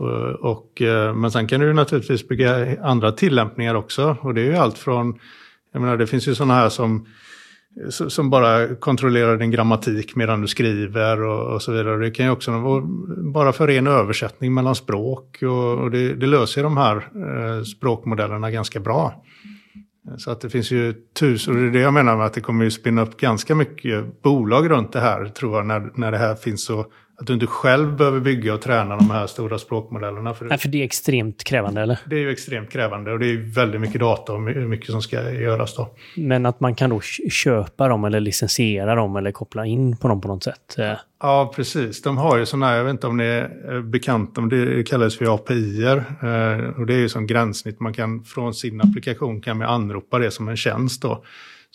[0.00, 0.82] Eh, och, och,
[1.14, 4.16] men sen kan du naturligtvis bygga andra tillämpningar också.
[4.20, 5.18] Och det är ju allt från,
[5.72, 7.06] jag menar det finns ju sådana här som,
[7.90, 11.96] som bara kontrollerar din grammatik medan du skriver och, och så vidare.
[11.96, 12.82] Det kan ju också vara
[13.32, 18.80] bara för ren översättning mellan språk och, och det, det, löser de här språkmodellerna ganska
[18.80, 19.22] bra.
[20.18, 22.40] Så att det finns ju tusen, och det är det jag menar med att det
[22.40, 26.18] kommer ju spinna upp ganska mycket bolag runt det här, tror jag, när, när det
[26.18, 26.86] här finns så
[27.18, 30.34] att du inte själv behöver bygga och träna de här stora språkmodellerna.
[30.34, 31.98] För, Nej, för det är extremt krävande, eller?
[32.06, 35.30] Det är ju extremt krävande och det är väldigt mycket data och mycket som ska
[35.32, 35.94] göras då.
[36.16, 37.00] Men att man kan då
[37.30, 40.78] köpa dem eller licensiera dem eller koppla in på dem på något sätt?
[40.78, 40.92] Eh.
[41.20, 42.02] Ja, precis.
[42.02, 45.16] De har ju sådana här, jag vet inte om ni är bekanta, men det kallas
[45.16, 45.96] för API-er.
[45.96, 50.18] Eh, och det är ju som gränssnitt, man kan från sin applikation kan man anropa
[50.18, 51.24] det som en tjänst då.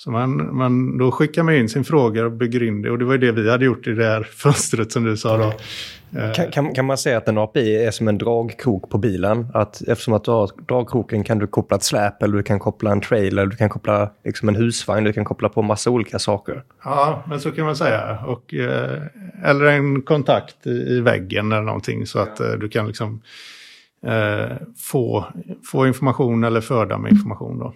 [0.03, 2.91] Så man, man, då skickar man in sin fråga och bygger in det.
[2.91, 5.37] Och det var ju det vi hade gjort i det här fönstret som du sa
[5.37, 5.53] då.
[6.35, 9.47] Kan, kan, kan, man säga att en API är som en dragkrok på bilen?
[9.53, 12.91] Att eftersom att du har dragkroken kan du koppla ett släp eller du kan koppla
[12.91, 16.63] en trailer, du kan koppla liksom en husvagn, du kan koppla på massa olika saker.
[16.83, 18.19] Ja, men så kan man säga.
[18.27, 19.01] Och, eh,
[19.43, 23.21] eller en kontakt i, i, väggen eller någonting så att eh, du kan liksom
[24.05, 25.25] eh, få,
[25.71, 27.59] få information eller föda med information.
[27.59, 27.73] Då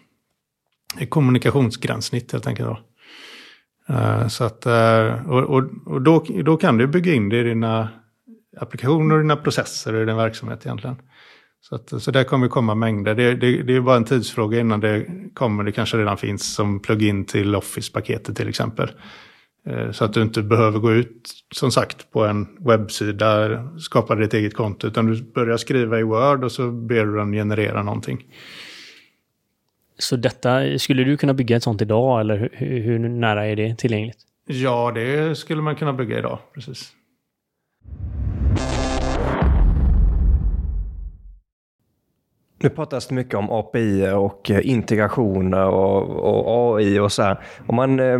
[1.10, 2.70] kommunikationsgränssnitt helt enkelt.
[2.70, 2.80] Då.
[3.94, 7.44] Uh, så att, uh, och, och, och då, då kan du bygga in det i
[7.44, 7.90] dina
[8.58, 10.96] applikationer dina processer och i din verksamhet egentligen.
[11.62, 13.16] Så, att, så där kommer komma mängder.
[13.16, 15.64] Det, det, det är bara en tidsfråga innan det kommer.
[15.64, 18.92] Det kanske redan finns som plugin till Office-paketet till exempel.
[19.68, 24.34] Eh, så att du inte behöver gå ut, som sagt, på en webbsida, skapa ditt
[24.34, 28.24] eget konto, utan du börjar skriva i Word och så ber du den generera någonting.
[29.98, 33.76] Så detta, skulle du kunna bygga ett sånt idag eller hur, hur nära är det
[33.76, 34.18] tillgängligt?
[34.48, 36.92] Ja, det skulle man kunna bygga idag, precis.
[42.64, 47.40] Nu pratas det mycket om API och eh, integrationer och, och AI och så här.
[47.68, 48.20] Om man eh,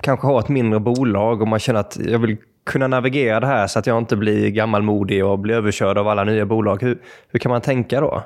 [0.00, 3.66] kanske har ett mindre bolag och man känner att jag vill kunna navigera det här
[3.66, 6.82] så att jag inte blir gammalmodig och blir överkörd av alla nya bolag.
[6.82, 8.24] Hur, hur kan man tänka då?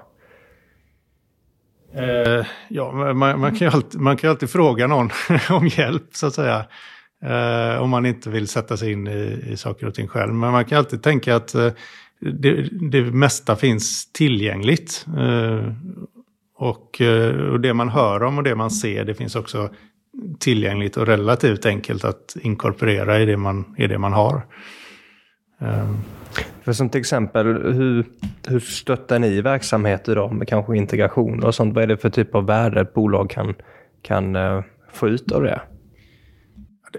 [1.96, 5.10] Eh, ja, man, man, kan ju alltid, man kan alltid fråga någon
[5.50, 6.64] om hjälp så att säga.
[7.24, 10.34] Eh, om man inte vill sätta sig in i, i saker och ting själv.
[10.34, 11.72] Men man kan alltid tänka att eh,
[12.20, 15.06] det, det mesta finns tillgängligt.
[15.18, 15.72] Eh,
[16.58, 19.70] och, eh, och det man hör om och det man ser det finns också
[20.38, 24.42] tillgängligt och relativt enkelt att inkorporera i det man, i det man har.
[26.62, 28.04] För som till exempel, hur,
[28.48, 31.74] hur stöttar ni verksamheter då med kanske integration och sånt?
[31.74, 33.54] Vad är det för typ av värde ett bolag kan,
[34.02, 35.60] kan eh, få ut av det?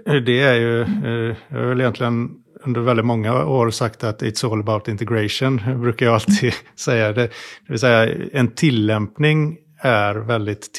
[0.04, 2.30] Det är ju, eh, jag har väl egentligen
[2.64, 7.12] under väldigt många år sagt att it's all about integration, brukar jag alltid säga.
[7.12, 7.32] Det, det
[7.68, 10.72] vill säga en tillämpning är väldigt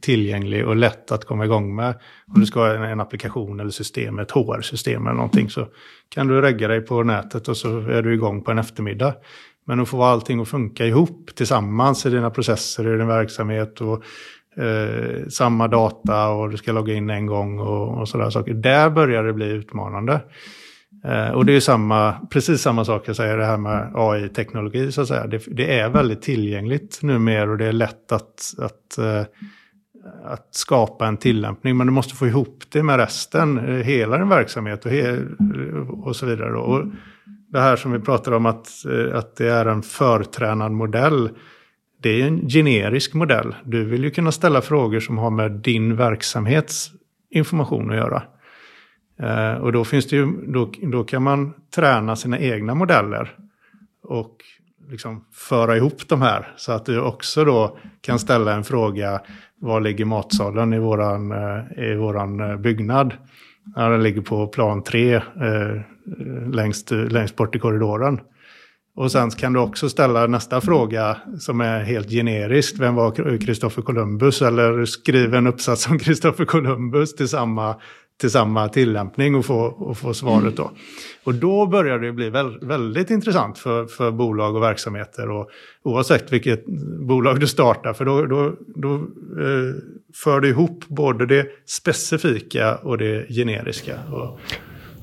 [0.00, 1.94] tillgänglig och lätt att komma igång med.
[2.34, 5.66] Om du ska ha en, applikation eller system, ett HR-system eller någonting så
[6.08, 9.14] kan du regga dig på nätet och så är du igång på en eftermiddag.
[9.66, 14.02] Men att få allting att funka ihop tillsammans i dina processer, i din verksamhet och
[14.62, 18.54] eh, samma data och du ska logga in en gång och, och sådana saker.
[18.54, 20.20] Där börjar det bli utmanande.
[21.04, 25.00] Eh, och det är samma, precis samma sak jag säger det här med AI-teknologi så
[25.00, 25.26] att säga.
[25.26, 29.22] Det, det, är väldigt tillgängligt numera och det är lätt att, att, eh,
[30.24, 31.76] att skapa en tillämpning.
[31.76, 35.18] Men du måste få ihop det med resten, eh, hela din verksamhet och, he,
[36.02, 36.56] och så vidare.
[36.56, 36.84] Och
[37.48, 41.30] det här som vi pratar om att, eh, att det är en förtränad modell.
[42.02, 43.54] Det är en generisk modell.
[43.64, 46.90] Du vill ju kunna ställa frågor som har med din verksamhets
[47.30, 48.22] information att göra.
[49.22, 53.34] Eh, och då, finns det ju, då, då kan man träna sina egna modeller
[54.02, 54.36] och
[54.90, 56.52] liksom föra ihop de här.
[56.56, 59.20] Så att du också då kan ställa en fråga,
[59.60, 63.14] var ligger matsalen i våran, eh, i våran eh, byggnad?
[63.76, 65.22] Ja, den ligger på plan 3 eh,
[66.50, 68.20] längst, längst bort i korridoren.
[68.94, 72.74] Och sen kan du också ställa nästa fråga som är helt generisk.
[72.78, 74.42] Vem var Kristoffer Columbus?
[74.42, 77.76] Eller skriv en uppsats om Kristoffer Columbus till samma
[78.20, 80.70] till samma tillämpning och få, och få svaret då.
[81.24, 85.50] Och då börjar det bli väldigt, väldigt intressant för, för bolag och verksamheter och
[85.82, 86.66] oavsett vilket
[87.08, 89.74] bolag du startar för då, då, då eh,
[90.14, 93.98] för du ihop både det specifika och det generiska.
[94.12, 94.40] Och,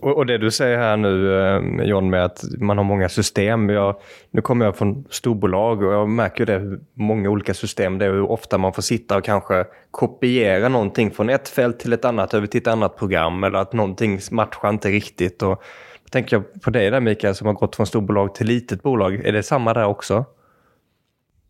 [0.08, 3.70] och, och, det du säger här nu eh, John med att man har många system.
[3.70, 3.96] Jag,
[4.32, 8.10] nu kommer jag från storbolag och jag märker det hur många olika system det är
[8.10, 12.34] hur ofta man får sitta och kanske kopiera någonting från ett fält till ett annat
[12.34, 15.42] över till ett annat program eller att någonting matchar inte riktigt.
[15.42, 15.64] Och
[16.04, 19.16] då tänker jag på dig där Mikael som har gått från storbolag till litet bolag.
[19.26, 20.26] Är det samma där också?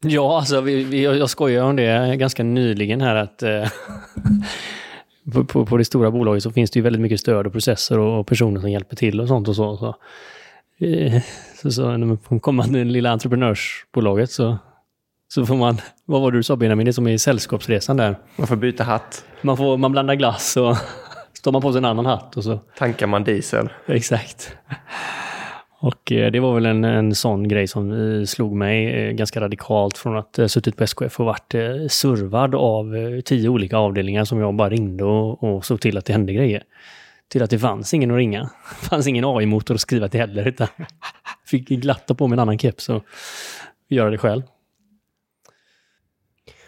[0.01, 3.49] Ja, alltså vi, vi, jag skojar om det ganska nyligen här att eh,
[5.33, 7.99] på, på, på, det stora bolaget så finns det ju väldigt mycket stöd och processer
[7.99, 9.77] och, och personer som hjälper till och sånt och så.
[9.77, 9.95] Så,
[10.85, 11.21] eh,
[11.61, 14.57] så, så när man kommer till det lilla entreprenörsbolaget så,
[15.27, 18.17] så får man, vad var det du sa Benjamin, det är som i Sällskapsresan där.
[18.35, 19.25] Man får byta hatt.
[19.41, 20.77] Man, får, man blandar glass och
[21.33, 22.59] så tar man på sig en annan hatt och så...
[22.77, 23.69] Tankar man diesel.
[23.85, 24.55] Exakt.
[25.79, 29.41] Och eh, det var väl en, en sån grej som eh, slog mig eh, ganska
[29.41, 31.51] radikalt från att ha suttit på SKF och varit
[31.91, 36.13] servad av tio olika avdelningar som jag bara ringde och, och såg till att det
[36.13, 36.63] hände grejer.
[37.29, 38.41] Till att det fanns ingen att ringa.
[38.41, 38.49] Det
[38.89, 40.47] fanns ingen AI-motor att skriva till heller.
[40.47, 40.67] Utan
[41.45, 43.03] fick glatta på mig en annan keps och
[43.89, 44.41] göra det själv.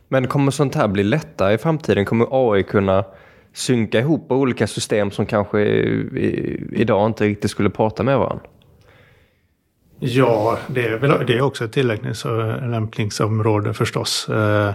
[0.07, 2.05] Men kommer sånt här bli lättare i framtiden?
[2.05, 3.05] Kommer AI kunna
[3.53, 5.61] synka ihop olika system som kanske
[6.71, 8.45] idag inte riktigt skulle prata med varandra?
[9.99, 14.29] Ja, det är, väl, det är också ett tillämpningsområde förstås.
[14.29, 14.73] Eh,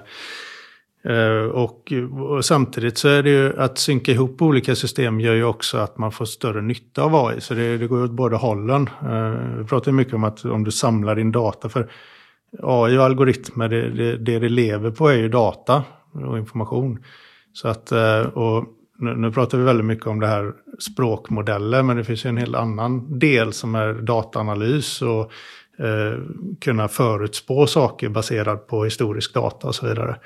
[1.04, 5.44] eh, och, och, samtidigt så är det ju att synka ihop olika system gör ju
[5.44, 7.40] också att man får större nytta av AI.
[7.40, 8.90] Så det, det går åt båda hållen.
[9.02, 11.68] Eh, vi pratar mycket om att om du samlar din data.
[11.68, 11.90] För
[12.62, 17.04] AI och algoritmer, det, det, det det lever på är ju data och information.
[17.52, 17.92] Så att,
[18.32, 18.64] och
[18.98, 22.36] nu, nu, pratar vi väldigt mycket om det här språkmodeller, men det finns ju en
[22.36, 25.32] helt annan del som är dataanalys och
[25.84, 26.18] eh,
[26.60, 30.16] kunna förutspå saker baserat på historisk data och så vidare.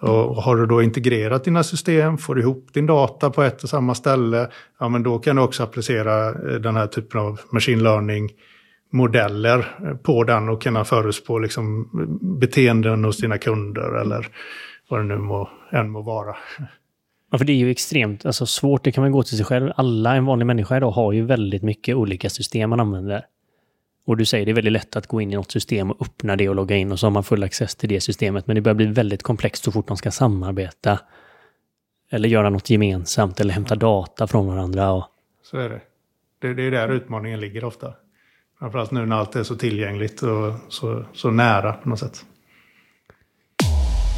[0.00, 3.68] Och har du då integrerat dina system, får du ihop din data på ett och
[3.68, 7.82] samma ställe, ja men då kan du också applicera eh, den här typen av machine
[7.82, 8.30] learning
[8.90, 14.28] modeller eh, på den och kunna förutspå liksom eh, beteenden hos dina kunder eller
[14.88, 16.36] vad det nu må, än må vara.
[17.30, 18.84] Ja, för det är ju extremt alltså, svårt.
[18.84, 19.72] Det kan man gå till sig själv.
[19.76, 23.26] Alla, en vanlig människa idag, har ju väldigt mycket olika system man använder.
[24.06, 26.36] Och du säger det är väldigt lätt att gå in i något system och öppna
[26.36, 28.46] det och logga in och så har man full access till det systemet.
[28.46, 30.98] Men det börjar bli väldigt komplext så fort de ska samarbeta.
[32.10, 34.92] Eller göra något gemensamt eller hämta data från varandra.
[34.92, 35.04] Och...
[35.42, 35.80] Så är det.
[36.38, 36.54] det.
[36.54, 37.94] Det är där utmaningen ligger ofta.
[38.58, 42.24] Framförallt nu när allt är så tillgängligt och så, så nära på något sätt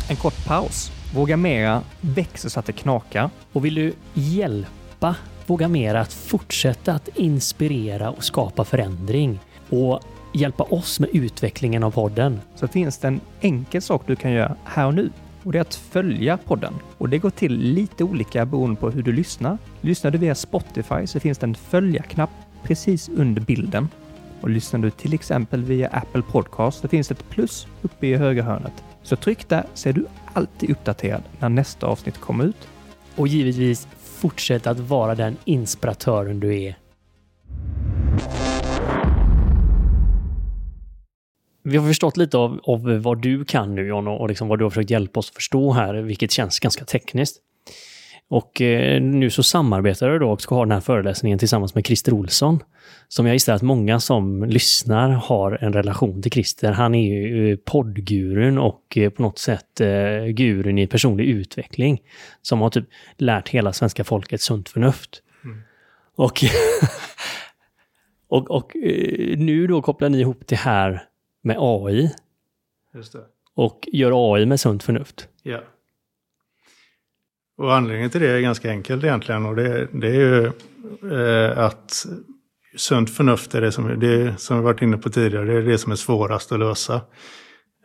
[0.09, 0.93] en kort paus.
[1.15, 3.31] Våga Mera växer så att det knakar.
[3.53, 10.01] Och vill du hjälpa Våga Mera att fortsätta att inspirera och skapa förändring och
[10.35, 12.41] hjälpa oss med utvecklingen av podden?
[12.55, 15.11] Så finns det en enkel sak du kan göra här och nu.
[15.43, 16.75] Och det är att följa podden.
[16.99, 19.59] Och det går till lite olika beroende på hur du lyssnar.
[19.81, 22.31] Lyssnar du via Spotify så finns det en följa-knapp
[22.63, 23.89] precis under bilden.
[24.41, 28.17] Och lyssnar du till exempel via Apple Podcast så finns det ett plus uppe i
[28.17, 28.85] högra hörnet.
[29.03, 32.69] Så tryck där så är du alltid uppdaterad när nästa avsnitt kommer ut.
[33.17, 36.79] Och givetvis fortsätt att vara den inspiratören du är.
[41.65, 44.65] Vi har förstått lite av, av vad du kan nu John och liksom vad du
[44.65, 47.41] har försökt hjälpa oss förstå här, vilket känns ganska tekniskt.
[48.33, 51.87] Och eh, nu så samarbetar du då och ska ha den här föreläsningen tillsammans med
[51.87, 52.63] Christer Olsson.
[53.09, 56.73] Som jag gissar att många som lyssnar har en relation till Christer.
[56.73, 62.03] Han är ju poddgurun och eh, på något sätt eh, gurun i personlig utveckling.
[62.43, 62.85] Som har typ
[63.17, 65.23] lärt hela svenska folket sunt förnuft.
[65.45, 65.61] Mm.
[66.17, 66.41] Och,
[68.29, 71.05] och, och eh, nu då kopplar ni ihop det här
[71.43, 72.11] med AI.
[72.95, 73.25] Just det.
[73.55, 75.29] Och gör AI med sunt förnuft.
[75.43, 75.63] Ja.
[77.59, 79.47] Och anledningen till det är ganska enkelt egentligen.
[79.47, 80.47] Och det, det är ju
[81.13, 82.07] eh, att
[82.77, 85.79] sunt förnuft är det som, det som vi varit inne på tidigare, det är det
[85.79, 87.01] som är svårast att lösa.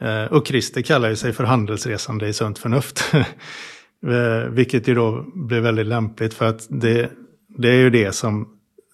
[0.02, 3.04] Eh, och Christer kallar ju sig för handelsresande i sunt förnuft.
[3.14, 7.12] eh, vilket ju då blir väldigt lämpligt för att det,
[7.58, 8.48] det är ju det som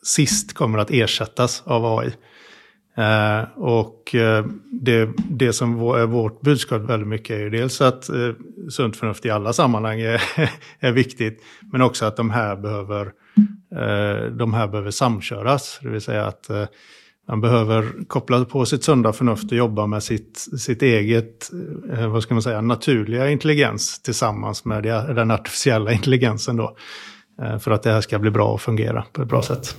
[0.04, 2.14] sist kommer att ersättas av AI.
[2.97, 8.10] Eh, och eh, det, det som är vårt budskap väldigt mycket är ju dels att
[8.10, 8.29] eh,
[8.69, 10.21] sunt förnuft i alla sammanhang är,
[10.79, 13.06] är viktigt, men också att de här behöver,
[13.75, 15.79] eh, de här behöver samköras.
[15.82, 16.65] Det vill säga att eh,
[17.27, 21.51] man behöver koppla på sitt sunda förnuft och jobba med sitt, sitt eget,
[21.93, 26.77] eh, vad ska man säga, naturliga intelligens tillsammans med den artificiella intelligensen då.
[27.41, 29.75] Eh, för att det här ska bli bra och fungera på ett bra sätt.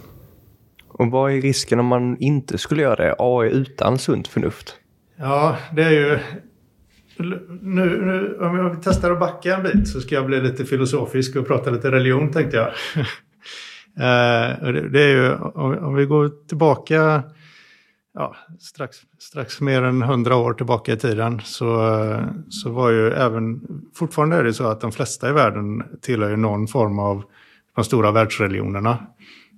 [0.98, 3.14] Och vad är risken om man inte skulle göra det?
[3.18, 4.76] AI utan sunt förnuft?
[5.16, 6.18] Ja, det är ju...
[7.18, 7.46] Nu,
[8.02, 11.46] nu, om jag testar att backa en bit så ska jag bli lite filosofisk och
[11.46, 12.70] prata lite religion tänkte jag.
[13.96, 15.34] Eh, det är ju,
[15.78, 17.22] om vi går tillbaka
[18.14, 21.96] ja, strax, strax mer än hundra år tillbaka i tiden så,
[22.48, 23.60] så var ju även,
[23.94, 27.24] fortfarande är det så att de flesta i världen tillhör ju någon form av
[27.74, 29.06] de stora världsreligionerna.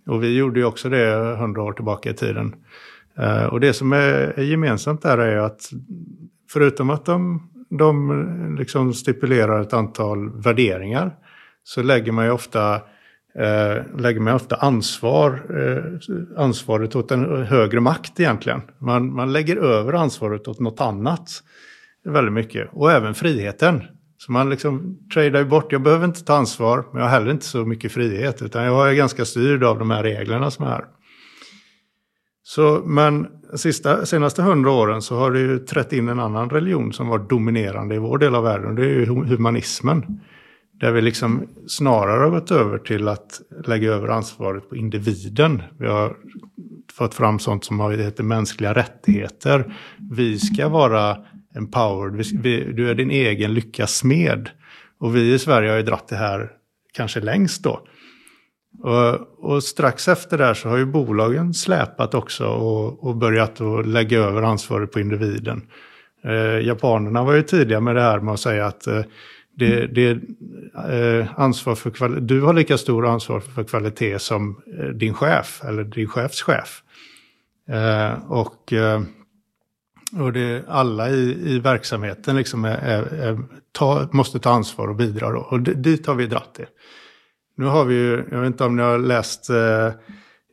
[0.06, 2.54] Och vi gjorde ju också det hundra år tillbaka i tiden.
[3.18, 5.70] Eh, och det som är, gemensamt där är att
[6.50, 11.14] förutom att de, de liksom stipulerar ett antal värderingar
[11.64, 12.74] så lägger man ju ofta,
[13.34, 18.60] eh, lägger man ofta ansvar, eh, ansvaret åt en högre makt egentligen.
[18.78, 21.30] Man, man lägger över ansvaret åt något annat
[22.04, 22.68] väldigt mycket.
[22.72, 23.82] Och även friheten.
[24.26, 27.30] Så man liksom tradar ju bort, jag behöver inte ta ansvar, men jag har heller
[27.30, 30.68] inte så mycket frihet, utan jag är ganska styrd av de här reglerna som är
[30.68, 30.84] här.
[32.42, 36.92] Så, men sista, senaste hundra åren så har det ju trätt in en annan religion
[36.92, 40.20] som var dominerande i vår del av världen, det är ju humanismen.
[40.80, 45.62] Där vi liksom snarare har gått över till att lägga över ansvaret på individen.
[45.78, 46.16] Vi har
[46.92, 49.74] fått fram sånt som heter mänskliga rättigheter.
[50.10, 51.16] Vi ska vara
[51.56, 52.26] empowered.
[52.76, 54.50] du är din egen lyckas smed.
[54.98, 56.50] Och vi i Sverige har ju dratt det här
[56.92, 57.80] kanske längst då.
[58.82, 63.86] Och, och, strax efter det så har ju bolagen släpat också och, och börjat att
[63.86, 65.62] lägga över ansvaret på individen.
[66.24, 69.02] Eh, japanerna var ju tidiga med det här med att säga att eh,
[69.56, 70.10] det, det
[70.90, 75.84] eh, ansvar för du har lika stor ansvar för kvalitet som eh, din chef eller
[75.84, 76.82] din chefs chef.
[77.68, 79.02] Eh, och eh,
[80.12, 83.38] och det, alla i, i verksamheten liksom är, är, är,
[83.72, 85.30] ta, måste ta ansvar och bidra.
[85.30, 85.38] Då.
[85.38, 86.66] Och dit har vi dratt det.
[87.56, 89.90] Nu har vi ju, jag vet inte om ni har läst eh,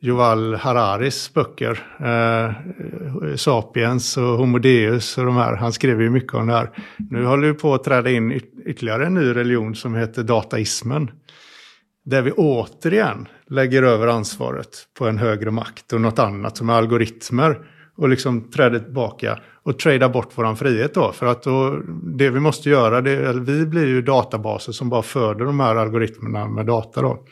[0.02, 1.82] Yuval Hararis böcker.
[2.00, 5.56] Eh, Sapiens och Homo Deus och de här.
[5.56, 6.70] Han skrev ju mycket om det här.
[7.10, 11.10] Nu håller vi på att träda in ytterligare en ny religion som heter dataismen.
[12.04, 16.74] Där vi återigen lägger över ansvaret på en högre makt och något annat som är
[16.74, 17.58] algoritmer
[17.96, 21.12] och liksom träda tillbaka och trada bort vår frihet då.
[21.12, 21.80] För att då,
[22.18, 26.48] det vi måste göra, det, vi blir ju databaser som bara föder de här algoritmerna
[26.48, 27.24] med data då.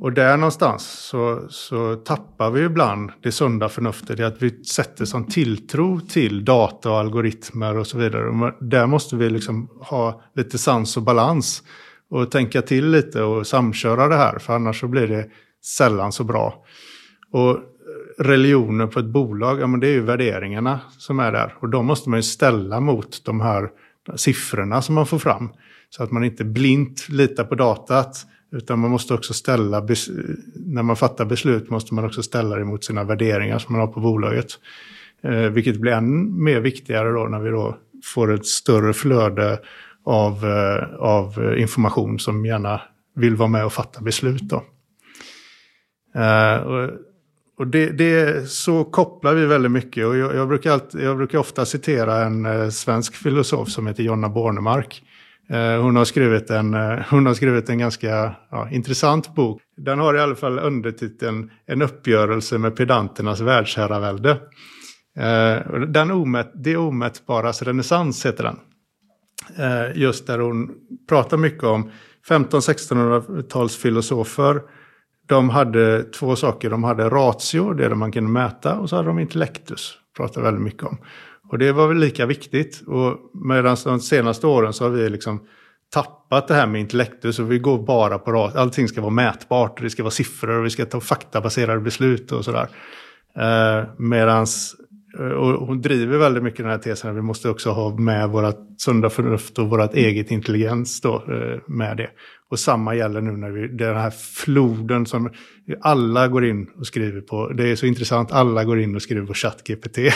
[0.00, 5.04] Och där någonstans så, så tappar vi ibland det sunda förnuftet i att vi sätter
[5.04, 8.28] sån tilltro till data och algoritmer och så vidare.
[8.28, 11.62] Och där måste vi liksom ha lite sans och balans
[12.10, 15.26] och tänka till lite och samköra det här, för annars så blir det
[15.64, 16.64] sällan så bra.
[17.32, 17.58] Och
[18.18, 21.54] religioner på ett bolag, ja men det är ju värderingarna som är där.
[21.60, 23.70] Och de måste man ju ställa mot de här
[24.16, 25.48] siffrorna som man får fram.
[25.90, 28.26] Så att man inte blint litar på datat.
[28.52, 29.86] Utan man måste också ställa,
[30.54, 33.88] när man fattar beslut måste man också ställa det mot sina värderingar som man har
[33.88, 34.46] på bolaget.
[35.22, 39.60] Eh, vilket blir än mer viktigare då när vi då får ett större flöde
[40.04, 42.80] av, eh, av information som gärna
[43.14, 44.42] vill vara med och fatta beslut.
[44.42, 44.64] Då.
[46.20, 46.90] Eh, och,
[47.60, 50.06] och det, det, så kopplar vi väldigt mycket.
[50.06, 54.02] Och jag, jag, brukar alltid, jag brukar ofta citera en eh, svensk filosof som heter
[54.02, 55.02] Jonna Bornemark.
[55.50, 59.62] Eh, hon, har skrivit en, eh, hon har skrivit en ganska ja, intressant bok.
[59.76, 64.30] Den har i alla fall undertiteln En uppgörelse med pedanternas världsherravälde.
[65.16, 65.56] Eh,
[65.88, 68.56] den omät, det omätbaras renässans heter den.
[69.56, 70.70] Eh, just där hon
[71.08, 71.90] pratar mycket om
[72.28, 74.60] 15-1600-talsfilosofer
[75.30, 76.70] de hade två saker.
[76.70, 79.98] De hade ratio, det man kunde mäta, och så hade de intellektus.
[80.16, 80.98] Pratar väldigt mycket om.
[81.50, 82.82] Och det var väl lika viktigt.
[82.86, 85.40] Och medan de senaste åren så har vi liksom
[85.92, 88.56] tappat det här med intellektus och vi går bara på rat.
[88.56, 92.44] Allting ska vara mätbart, det ska vara siffror och vi ska ta faktabaserade beslut och
[92.44, 92.68] sådär.
[93.36, 94.76] Eh, medans
[95.18, 98.28] Eh, och hon driver väldigt mycket den här tesen att vi måste också ha med
[98.28, 102.10] vårt sunda förnuft och vårt eget intelligens då, eh, med det.
[102.50, 105.30] Och samma gäller nu när vi, den här floden som
[105.80, 107.48] alla går in och skriver på.
[107.48, 109.98] Det är så intressant, alla går in och skriver på ChatGPT.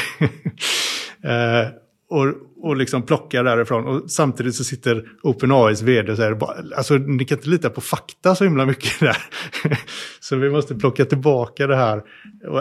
[1.24, 1.68] Eh,
[2.14, 3.86] och, och liksom plockar därifrån.
[3.86, 6.38] Och samtidigt så sitter OpenAIs vd och säger,
[6.76, 9.16] alltså ni kan inte lita på fakta så himla mycket där.
[10.20, 12.02] så vi måste plocka tillbaka det här.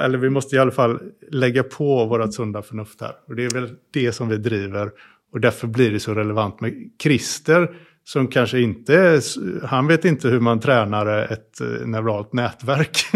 [0.03, 0.99] Eller vi måste i alla fall
[1.31, 3.11] lägga på vårat sunda förnuft här.
[3.27, 4.91] Och det är väl det som vi driver.
[5.33, 6.73] Och därför blir det så relevant med
[7.03, 7.69] Christer
[8.03, 9.21] som kanske inte,
[9.63, 13.05] han vet inte hur man tränar ett eh, neuralt nätverk.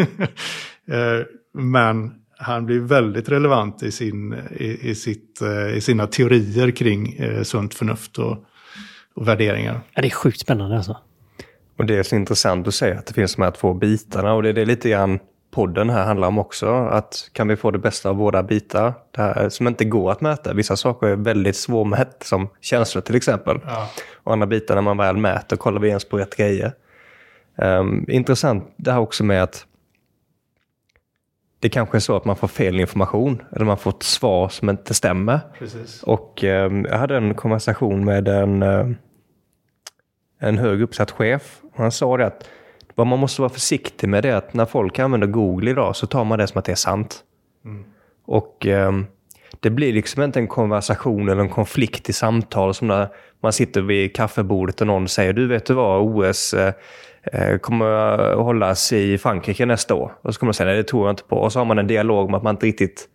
[0.89, 6.71] Eh, men han blir väldigt relevant i, sin, i, i, sitt, eh, i sina teorier
[6.71, 8.37] kring eh, sunt förnuft och,
[9.13, 9.79] och värderingar.
[9.93, 10.97] Ja, det är sjukt spännande alltså.
[11.77, 14.43] Och det är så intressant att säga att det finns de här två bitarna och
[14.43, 15.19] det är det lite grann
[15.51, 16.67] podden här handlar om också.
[16.67, 18.93] Att kan vi få det bästa av båda bitar?
[19.11, 20.53] Det här som inte går att mäta.
[20.53, 23.59] Vissa saker är väldigt svårmätt, som känslor till exempel.
[23.65, 23.89] Ja.
[24.23, 26.73] Och andra bitar när man väl mäter kollar vi ens på rätt grejer.
[27.55, 29.65] Um, intressant det här också med att
[31.59, 34.69] det kanske är så att man får fel information eller man får ett svar som
[34.69, 35.39] inte stämmer.
[35.59, 36.03] Precis.
[36.03, 38.87] Och eh, jag hade en konversation med en, eh,
[40.39, 41.61] en hög uppsatt chef.
[41.75, 42.49] Han sa det att
[42.95, 46.07] vad man måste vara försiktig med det är att när folk använder Google idag så
[46.07, 47.23] tar man det som att det är sant.
[47.65, 47.85] Mm.
[48.25, 48.91] Och eh,
[49.59, 53.07] det blir liksom inte en konversation eller en konflikt i samtal som när
[53.41, 56.73] man sitter vid kaffebordet och någon säger du vet du vad OS eh,
[57.61, 60.11] kommer att hållas i Frankrike nästa år.
[60.21, 61.35] Och så kommer man säga nej det tror jag inte på.
[61.35, 63.09] Och så har man en dialog om att man inte riktigt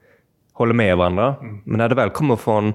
[0.52, 1.34] håller med varandra.
[1.40, 1.60] Mm.
[1.64, 2.72] Men när det väl kommer från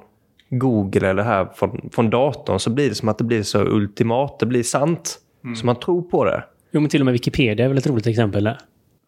[0.50, 4.40] Google eller här från, från datorn så blir det som att det blir så ultimat.
[4.40, 5.20] Det blir sant.
[5.44, 5.56] Mm.
[5.56, 6.44] Så man tror på det.
[6.72, 8.58] Jo, men till och med Wikipedia är väl ett roligt exempel där.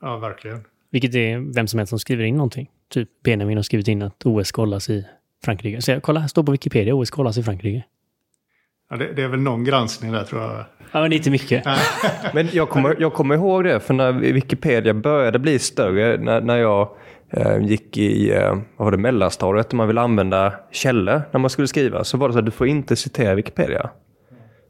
[0.01, 0.63] Ja, verkligen.
[0.91, 2.69] Vilket är vem som helst som skriver in någonting.
[2.93, 5.05] Typ Benjamin har skrivit in att OS ska hållas i
[5.45, 5.81] Frankrike.
[5.81, 7.83] Så jag, kolla, här står på Wikipedia OS ska hållas i Frankrike.
[8.91, 10.65] Ja, det, det, är väl någon granskning där tror jag.
[10.91, 11.63] Ja, men inte mycket.
[12.33, 16.57] men jag kommer, jag kommer ihåg det, för när Wikipedia började bli större, när, när
[16.57, 16.89] jag
[17.33, 21.49] eh, gick i eh, vad var det, mellanstadiet och man ville använda källor när man
[21.49, 23.89] skulle skriva, så var det så att du får inte citera Wikipedia.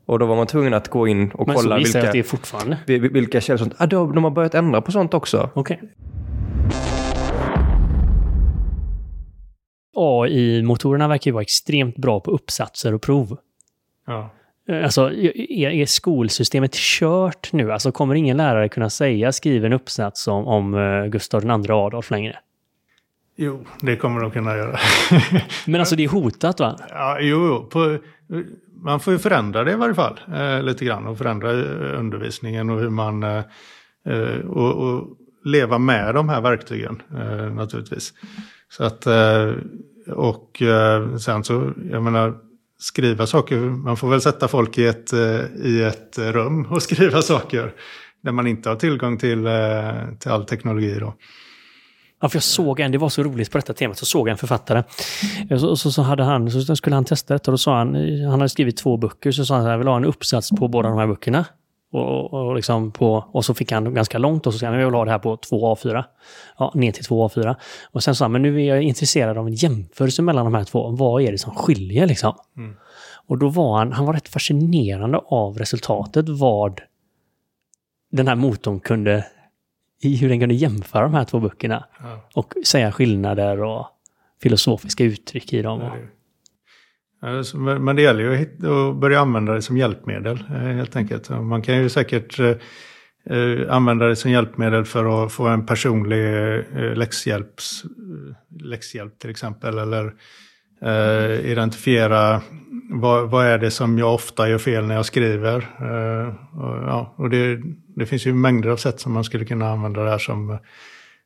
[0.06, 2.20] Och då var man tvungen att gå in och men kolla så vilka, att det
[2.20, 2.78] är fortfarande.
[2.86, 3.72] vilka källor som...
[3.78, 5.50] Ah, de, de har börjat ändra på sånt också.
[5.54, 5.80] Okej.
[5.82, 5.90] Okay.
[9.96, 13.38] AI-motorerna verkar ju vara extremt bra på uppsatser och prov.
[14.10, 14.30] Ja.
[14.70, 17.72] Eh, alltså, är, är skolsystemet kört nu?
[17.72, 22.12] Alltså, kommer ingen lärare kunna säga skriv en uppsats om, om uh, Gustav II Adolf
[22.12, 22.40] längre?
[23.36, 24.80] Jo, det kommer de kunna göra.
[25.66, 26.80] Men alltså det är hotat va?
[26.90, 27.98] Ja, jo, på,
[28.84, 32.70] man får ju förändra det i varje fall eh, lite grann och förändra eh, undervisningen
[32.70, 33.44] och hur man eh,
[34.48, 35.08] och, och,
[35.44, 38.14] leva med de här verktygen eh, naturligtvis.
[38.70, 39.08] Så att
[40.14, 40.62] och
[41.20, 42.49] sen så, jag menar
[42.80, 43.58] skriva saker.
[43.60, 47.74] Man får väl sätta folk i ett, eh, i ett rum och skriva saker.
[48.24, 49.54] Där man inte har tillgång till, eh,
[50.20, 51.14] till all teknologi då.
[52.22, 54.32] Ja, för jag såg en, det var så roligt på detta temat, så såg jag
[54.32, 54.84] en författare.
[55.60, 58.32] Så, så, så, hade han, så skulle han testa detta och då sa han, han
[58.32, 60.90] hade skrivit två böcker, så sa han att jag vill ha en uppsats på båda
[60.90, 61.46] de här böckerna.
[61.92, 64.86] Och, och, liksom på, och så fick han ganska långt och så sa han, jag
[64.86, 66.04] vill ha det här på två A4.
[66.58, 67.56] Ja, ner till två A4.
[67.92, 70.64] Och sen sa han, men nu är jag intresserad av en jämförelse mellan de här
[70.64, 70.90] två.
[70.90, 72.34] Vad är det som skiljer liksom?
[72.58, 72.76] Mm.
[73.28, 76.82] Och då var han, han var rätt fascinerande av resultatet, vad
[78.12, 79.26] den här motorn kunde,
[80.02, 81.86] hur den kunde jämföra de här två böckerna.
[82.00, 82.22] Ja.
[82.36, 83.88] Och säga skillnader och
[84.42, 85.82] filosofiska uttryck i dem.
[87.80, 91.30] Men det gäller ju att börja använda det som hjälpmedel eh, helt enkelt.
[91.30, 92.56] Man kan ju säkert eh,
[93.38, 96.64] eh, använda det som hjälpmedel för att få en personlig
[96.96, 97.84] läxhjälps,
[98.62, 99.78] läxhjälp till exempel.
[99.78, 100.14] Eller
[101.44, 102.42] identifiera
[102.90, 105.70] vad, vad, är det som jag ofta gör fel när jag skriver.
[106.86, 107.60] ja, och det,
[107.96, 110.60] det finns ju mängder av sätt som man skulle kunna använda det här som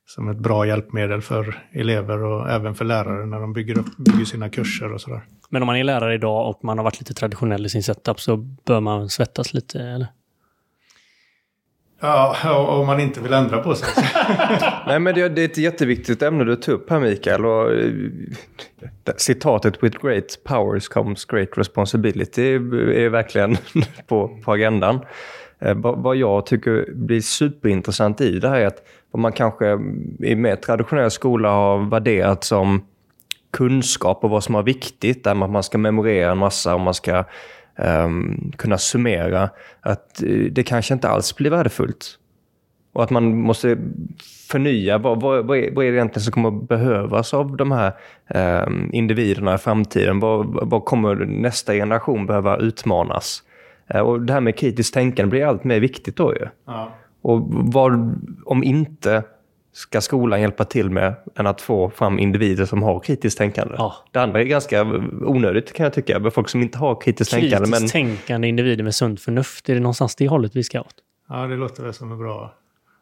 [0.06, 4.26] som ett bra hjälpmedel för elever och även för lärare när de bygger, upp, bygger
[4.26, 5.22] sina kurser och sådär.
[5.54, 8.20] Men om man är lärare idag och man har varit lite traditionell i sin setup
[8.20, 10.08] så bör man svettas lite, eller?
[12.02, 12.36] Ja,
[12.80, 14.04] om man inte vill ändra på sig.
[14.88, 17.46] Nej, men det, det, är ett jätteviktigt ämne du tog upp här, Mikael.
[17.46, 17.92] Och, eh,
[19.18, 23.58] citatet “With great powers comes great responsibility” är verkligen
[24.08, 25.00] på, på agendan.
[25.60, 29.74] Eh, vad jag tycker blir superintressant i det här är att vad man kanske
[30.20, 32.86] i mer traditionell skola har värderat som
[33.54, 37.24] kunskap och vad som är viktigt, där man ska memorera en massa och man ska
[37.76, 39.50] um, kunna summera,
[39.82, 42.20] att eh, det kanske inte alls blir värdefullt.
[42.94, 43.78] Och att man måste
[44.50, 47.72] förnya, vad, vad, vad, är, vad är det egentligen som kommer att behövas av de
[47.72, 47.94] här
[48.66, 50.20] um, individerna i framtiden?
[50.20, 53.44] Vad, vad kommer nästa generation behöva utmanas?
[53.96, 56.48] Uh, och det här med kritiskt tänkande blir allt mer viktigt då ju.
[56.66, 56.92] Ja.
[57.22, 57.94] Och vad,
[58.46, 59.24] om inte,
[59.74, 63.76] ska skolan hjälpa till med än att få fram individer som har kritiskt tänkande?
[63.78, 63.96] Ja.
[64.12, 64.82] Det andra är ganska
[65.22, 67.78] onödigt kan jag tycka, med folk som inte har kritiskt, kritiskt tänkande.
[67.78, 68.08] Kritiskt men...
[68.08, 70.96] tänkande individer med sunt förnuft, är det någonstans det hållet vi ska åt?
[71.30, 72.54] Ja, det låter väl som en bra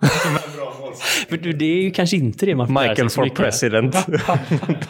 [1.29, 3.95] För det är ju kanske inte det man får Michael for president.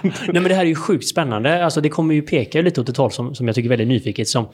[0.02, 1.66] Nej men det här är ju sjukt spännande.
[1.66, 3.88] Alltså det kommer ju peka lite åt ett håll som, som jag tycker är väldigt
[3.88, 4.28] nyfiket.
[4.28, 4.50] Som,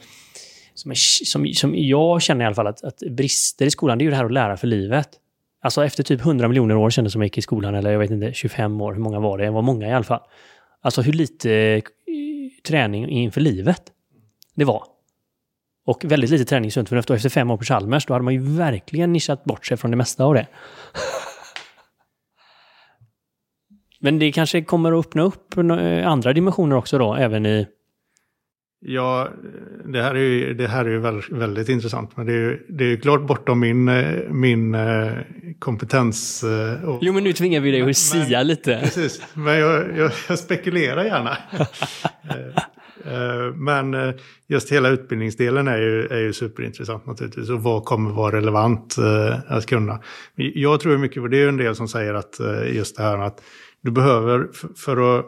[0.74, 0.92] som,
[1.24, 4.10] som, som jag känner i alla fall att, att brister i skolan, det är ju
[4.10, 5.08] det här att lära för livet.
[5.68, 8.10] Alltså efter typ 100 miljoner år kändes som jag gick i skolan, eller jag vet
[8.10, 9.44] inte, 25 år, hur många var det?
[9.44, 10.20] Det var många i alla fall.
[10.80, 11.82] Alltså hur lite eh,
[12.66, 13.82] träning inför livet
[14.54, 14.82] det var.
[15.86, 17.10] Och väldigt lite träning sunt förnuft.
[17.10, 19.90] Och efter fem år på Chalmers, då hade man ju verkligen nischat bort sig från
[19.90, 20.46] det mesta av det.
[24.00, 25.58] Men det kanske kommer att öppna upp
[26.04, 27.66] andra dimensioner också då, även i
[28.80, 29.28] Ja,
[29.84, 32.16] det här är ju, det här är ju väldigt, väldigt intressant.
[32.16, 33.90] Men det är ju det är klart bortom min,
[34.30, 35.12] min eh,
[35.58, 36.44] kompetens.
[36.44, 38.80] Eh, och, jo, men nu tvingar vi dig att sia lite.
[38.82, 41.36] Precis, men jag, jag, jag spekulerar gärna.
[43.04, 43.96] Eh, men
[44.48, 47.50] just hela utbildningsdelen är ju, är ju superintressant naturligtvis.
[47.50, 48.96] Och vad kommer vara relevant
[49.46, 50.00] att kunna?
[50.34, 51.42] Jag tror mycket på det.
[51.42, 52.40] är en del som säger att
[52.72, 53.40] just det här att
[53.80, 55.26] du behöver för att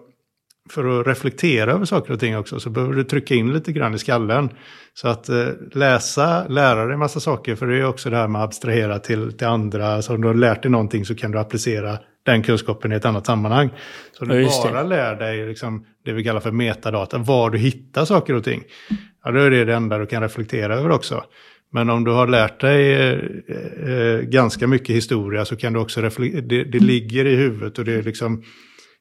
[0.70, 3.94] för att reflektera över saker och ting också så behöver du trycka in lite grann
[3.94, 4.50] i skallen.
[4.94, 8.40] Så att eh, läsa, lära dig massa saker, för det är också det här med
[8.40, 10.02] att abstrahera till, till andra.
[10.02, 13.04] Så om du har lärt dig någonting så kan du applicera den kunskapen i ett
[13.04, 13.70] annat sammanhang.
[14.12, 18.04] Så du ja, bara lär dig liksom, det vi kallar för metadata, var du hittar
[18.04, 18.62] saker och ting.
[19.24, 21.24] Ja, då är det det enda du kan reflektera över också.
[21.72, 23.18] Men om du har lärt dig eh,
[23.92, 27.84] eh, ganska mycket historia så kan du också reflektera, det, det ligger i huvudet och
[27.84, 28.42] det är liksom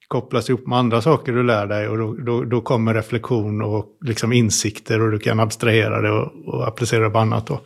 [0.09, 3.85] kopplas ihop med andra saker du lär dig och då, då, då kommer reflektion och
[4.05, 7.47] liksom insikter och du kan abstrahera det och, och applicera det på annat.
[7.47, 7.61] Då.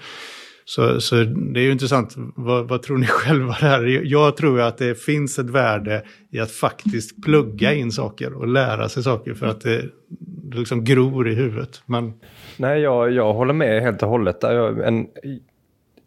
[0.66, 4.02] Så, så det är ju intressant, vad, vad tror ni själva där?
[4.04, 8.90] Jag tror att det finns ett värde i att faktiskt plugga in saker och lära
[8.90, 9.86] sig saker för att det,
[10.20, 11.82] det liksom gror i huvudet.
[11.86, 12.14] Men...
[12.58, 14.44] Nej, jag, jag håller med helt och hållet.
[14.44, 15.08] En,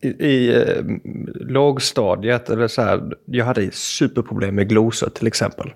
[0.01, 0.85] i, i eh,
[1.35, 5.73] lågstadiet, eller så här, jag hade superproblem med glosor till exempel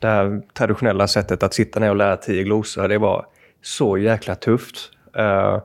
[0.00, 3.26] det här traditionella sättet att sitta ner och lära tio glosor, det var
[3.62, 4.90] så jäkla tufft.
[5.18, 5.62] Uh,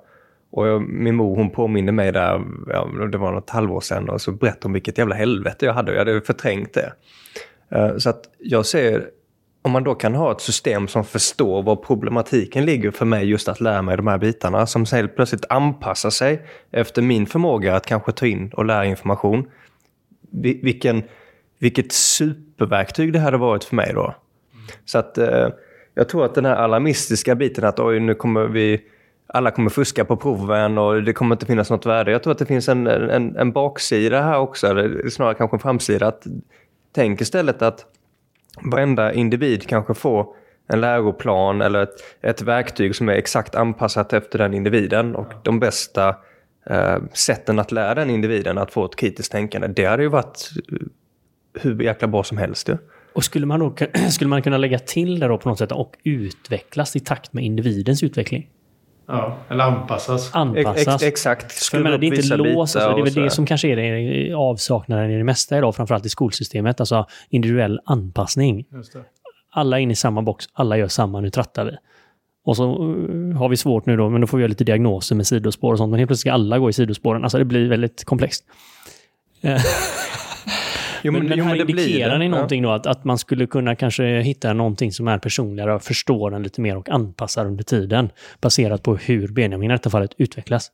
[0.51, 4.21] och jag, min mor hon påminde mig där, ja, det var något halvår sedan, och
[4.21, 5.91] så berättade hon vilket jävla helvete jag hade.
[5.91, 6.93] Jag hade förträngt det.
[7.75, 9.09] Uh, så att jag ser,
[9.61, 13.47] om man då kan ha ett system som förstår var problematiken ligger för mig just
[13.47, 17.85] att lära mig de här bitarna, som sen plötsligt anpassar sig efter min förmåga att
[17.85, 19.49] kanske ta in och lära information.
[20.31, 21.03] Vilken,
[21.59, 24.15] vilket superverktyg det hade varit för mig då.
[24.85, 25.47] Så att eh,
[25.93, 28.81] jag tror att den här alarmistiska biten att oj, nu kommer vi
[29.27, 32.11] alla kommer fuska på proven och det kommer inte finnas något värde.
[32.11, 35.59] Jag tror att det finns en, en, en baksida här också, eller snarare kanske en
[35.59, 36.07] framsida.
[36.07, 36.23] Att,
[36.91, 37.85] tänk istället att
[38.71, 40.27] varenda individ kanske får
[40.67, 45.15] en läroplan eller ett, ett verktyg som är exakt anpassat efter den individen.
[45.15, 46.15] Och de bästa
[46.69, 50.49] eh, sätten att lära den individen att få ett kritiskt tänkande, det hade ju varit
[50.71, 50.77] eh,
[51.61, 52.67] hur jäkla bra som helst.
[52.67, 52.77] Ja.
[53.15, 53.75] Och skulle man, då,
[54.09, 57.43] skulle man kunna lägga till det då på något sätt och utvecklas i takt med
[57.43, 58.49] individens utveckling?
[59.07, 60.35] Ja, eller anpassas.
[60.35, 60.87] Anpassas.
[60.87, 61.51] Ex, exakt.
[61.51, 64.33] För menar, det är inte lås, alltså, det är väl det som kanske är det,
[64.33, 66.79] avsaknaden i det mesta idag, framförallt i skolsystemet.
[66.79, 68.65] Alltså individuell anpassning.
[69.51, 71.71] Alla är inne i samma box, alla gör samma, nu trattar vi.
[72.45, 75.15] Och så eh, har vi svårt nu då, men då får vi göra lite diagnoser
[75.15, 75.91] med sidospår och sånt.
[75.91, 77.23] Men helt plötsligt ska alla gå i sidospåren.
[77.23, 78.43] Alltså det blir väldigt komplext.
[81.05, 82.71] Jo, men, men jo, här blir indikerar ni någonting då?
[82.71, 86.61] Att, att man skulle kunna kanske hitta någonting som är personligare och förstår den lite
[86.61, 88.09] mer och anpassar under tiden.
[88.41, 90.71] Baserat på hur Benjamin i detta fallet utvecklas.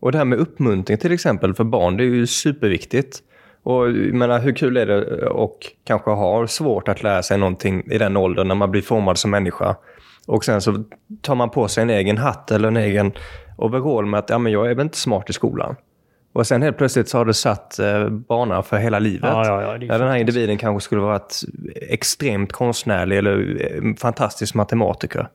[0.00, 3.18] Och det här med uppmuntring till exempel för barn, det är ju superviktigt.
[3.62, 7.82] Och jag menar, hur kul är det och kanske har svårt att lära sig någonting
[7.92, 9.76] i den åldern när man blir formad som människa.
[10.26, 10.84] Och sen så
[11.20, 13.12] tar man på sig en egen hatt eller en egen
[13.56, 15.76] overall med att ja, men jag är väl inte smart i skolan.
[16.38, 19.30] Och sen helt plötsligt så har det satt eh, bana för hela livet.
[19.32, 21.34] Ja, ja, ja, det den här individen kanske skulle vara ett
[21.74, 25.28] extremt konstnärlig eller eh, fantastisk matematiker.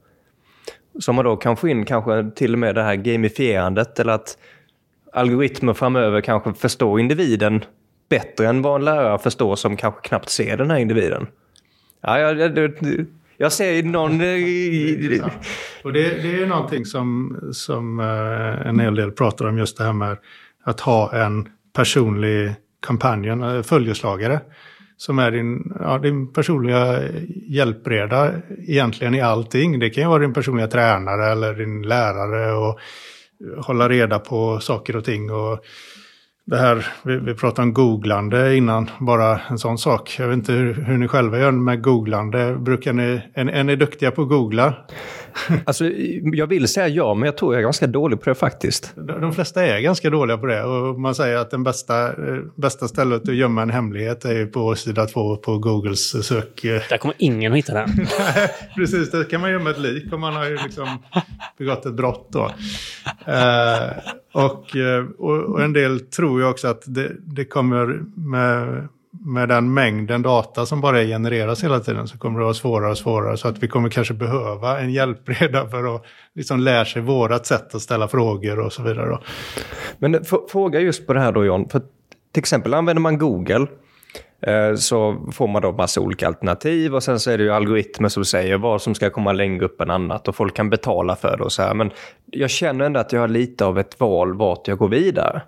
[0.99, 4.38] Så man då kan få in kanske till och med det här gamifierandet eller att
[5.14, 7.64] algoritmer framöver kanske förstår individen
[8.10, 11.28] bättre än vad en lärare förstår som kanske knappt ser den här individen.
[12.01, 12.74] Ja, jag, jag,
[13.38, 14.22] jag ser någon...
[14.22, 15.34] Intressant.
[15.84, 19.78] Och det, det är ju någonting som, som eh, en hel del pratar om, just
[19.78, 20.18] det här med
[20.64, 22.55] att ha en personlig
[22.86, 24.39] companion, eh, följeslagare.
[24.97, 26.99] Som är din, ja, din personliga
[27.47, 28.32] hjälpreda
[28.68, 29.80] egentligen i allting.
[29.80, 32.80] Det kan ju vara din personliga tränare eller din lärare och
[33.57, 35.32] hålla reda på saker och ting.
[35.32, 35.66] Och
[36.45, 40.15] det här, vi, vi pratade om googlande innan, bara en sån sak.
[40.19, 42.55] Jag vet inte hur, hur ni själva gör med googlande.
[42.55, 44.75] Brukar ni, är, är ni duktiga på att googla?
[45.65, 45.85] Alltså,
[46.33, 48.93] jag vill säga ja, men jag tror jag är ganska dålig på det faktiskt.
[48.95, 52.39] De de flesta är ganska dåliga på det och man säger att den bästa, eh,
[52.55, 56.63] bästa stället att gömma en hemlighet är ju på sida två på Googles sök.
[56.63, 56.81] eh.
[56.89, 57.89] Där kommer ingen att hitta den.
[58.75, 60.87] Precis, det kan man gömma ett lik om man har ju liksom
[61.57, 62.51] begått ett brott då.
[63.25, 63.91] Eh,
[64.36, 68.88] Eh, och, och, en del tror ju också att det, det kommer med,
[69.25, 72.97] med den mängden data som bara genereras hela tiden så kommer det vara svårare och
[72.97, 76.03] svårare så att vi kommer kanske behöva en hjälpreda för att
[76.36, 79.09] liksom lära sig vårat sätt att ställa frågor och så vidare.
[79.09, 79.21] Då.
[79.99, 81.69] Men fråga just på det här då John.
[81.69, 81.79] För
[82.31, 83.67] till exempel använder man Google
[84.75, 88.25] så får man då massa olika alternativ och sen så är det ju algoritmer som
[88.25, 91.43] säger vad som ska komma längre upp än annat och folk kan betala för det
[91.43, 91.73] och så här.
[91.73, 91.91] Men
[92.25, 95.41] jag känner ändå att jag har lite av ett val vart jag går vidare.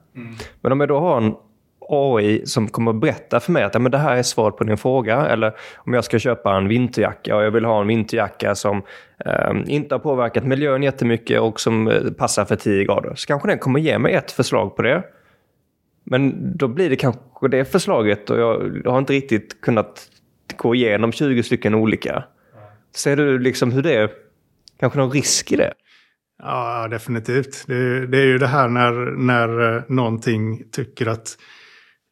[0.61, 1.35] Men om jag då har en
[1.89, 4.63] AI som kommer att berätta för mig att ja, men det här är svaret på
[4.63, 5.25] din fråga.
[5.25, 8.83] Eller om jag ska köpa en vinterjacka och jag vill ha en vinterjacka som
[9.25, 13.13] eh, inte har påverkat miljön jättemycket och som eh, passar för 10 grader.
[13.15, 15.03] Så kanske den kommer ge mig ett förslag på det.
[16.05, 20.09] Men då blir det kanske det förslaget och jag, har inte riktigt kunnat
[20.57, 22.23] gå igenom 20 stycken olika.
[22.95, 24.09] Ser du liksom hur det är?
[24.79, 25.73] Kanske någon risk i det?
[26.43, 27.67] Ja, definitivt.
[27.67, 31.37] Det, det är ju det här när, när eh, någonting tycker att,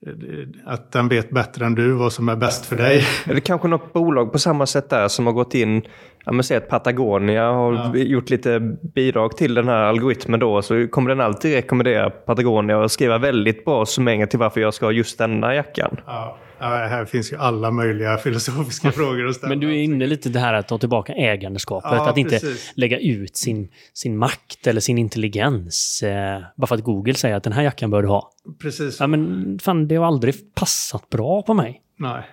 [0.07, 3.05] eh, att den vet bättre än du vad som är bäst för dig.
[3.25, 5.81] Eller kanske något bolag på samma sätt där som har gått in,
[6.25, 8.59] ja men säg att Patagonia har gjort lite
[8.95, 13.65] bidrag till den här algoritmen då, så kommer den alltid rekommendera Patagonia och skriva väldigt
[13.65, 15.97] bra summeringar till varför jag ska ha just denna jackan.
[16.05, 19.49] Ja, ja, här finns ju alla möjliga filosofiska frågor att ställa.
[19.49, 21.91] Men du är inne lite det här att ta tillbaka ägandeskapet.
[21.91, 22.71] Ja, att inte precis.
[22.75, 26.03] lägga ut sin, sin makt eller sin intelligens.
[26.03, 28.31] Eh, bara för att Google säger att den här jackan bör du ha.
[28.61, 28.99] Precis.
[28.99, 31.81] Ja, men fan, det har aldrig passat bra på mig.
[31.97, 32.23] Nej.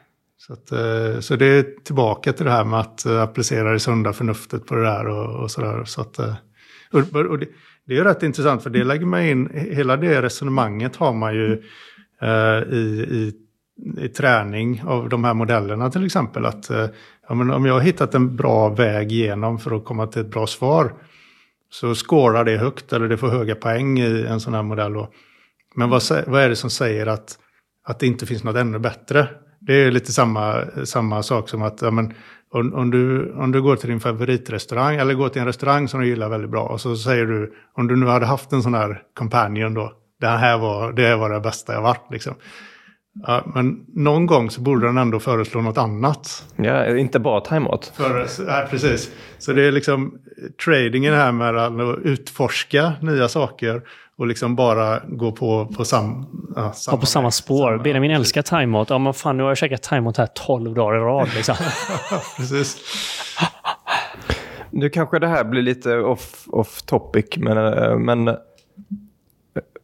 [0.46, 3.80] Så, att, eh, så det är tillbaka till det här med att eh, applicera det
[3.80, 5.84] sunda förnuftet på det där och, och sådär.
[5.84, 6.34] Så att, eh,
[6.92, 7.48] och, och det,
[7.86, 11.62] det är rätt intressant för det lägger man in, hela det resonemanget har man ju
[12.22, 13.32] eh, i, i,
[14.04, 16.46] i träning av de här modellerna till exempel.
[16.46, 16.86] Att eh,
[17.28, 20.30] ja, men om jag har hittat en bra väg igenom för att komma till ett
[20.30, 20.94] bra svar
[21.70, 24.92] så skårar det högt eller det får höga poäng i en sån här modell.
[24.92, 25.12] Då.
[25.74, 27.38] Men vad, vad är det som säger att,
[27.84, 29.28] att det inte finns något ännu bättre?
[29.60, 32.14] Det är lite samma, samma sak som att ja, men,
[32.52, 36.00] om, om, du, om du går till din favoritrestaurang eller går till en restaurang som
[36.00, 38.74] du gillar väldigt bra och så säger du om du nu hade haft en sån
[38.74, 39.92] här companion då.
[40.20, 42.34] Det här var det, var det bästa jag varit liksom.
[43.26, 46.46] Ja, men någon gång så borde den ändå föreslå något annat.
[46.56, 47.92] Ja, inte bara timeout.
[48.70, 49.10] Precis.
[49.38, 50.18] Så det är liksom
[50.64, 53.82] tradingen här med att utforska nya saker
[54.20, 57.80] och liksom bara gå på, på, sam, ja, Ja, på samma spår.
[57.84, 58.90] Benjamin älskar timeout.
[58.90, 61.28] Ja, men fan, nu har jag käkat timeout här 12 dagar i rad.
[61.34, 61.54] Liksom.
[62.36, 62.76] Precis.
[64.70, 68.34] Nu kanske det här blir lite off, off topic, men, eh, men eh,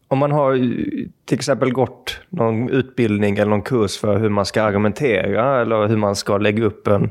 [0.08, 4.46] om man har ju till exempel gått någon utbildning eller någon kurs för hur man
[4.46, 7.04] ska argumentera eller hur man ska lägga upp en,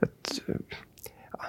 [0.00, 0.32] ett,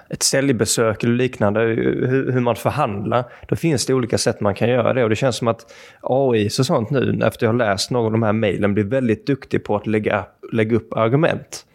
[0.10, 3.24] ett säljbesök eller liknande, hur, hur man förhandlar.
[3.48, 6.48] Då finns det olika sätt man kan göra det och det känns som att AI
[6.48, 9.64] och sånt nu, efter jag har läst någon av de här mejlen, blir väldigt duktig
[9.64, 11.66] på att lägga, lägga upp argument.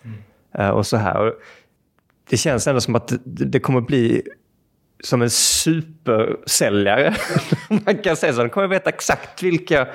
[0.59, 1.33] Eh, och så här.
[2.31, 4.23] Det känns ändå som att det, det kommer bli
[5.05, 7.15] som en supersäljare.
[7.85, 8.43] Man kan säga så.
[8.43, 9.89] De kommer veta exakt vilka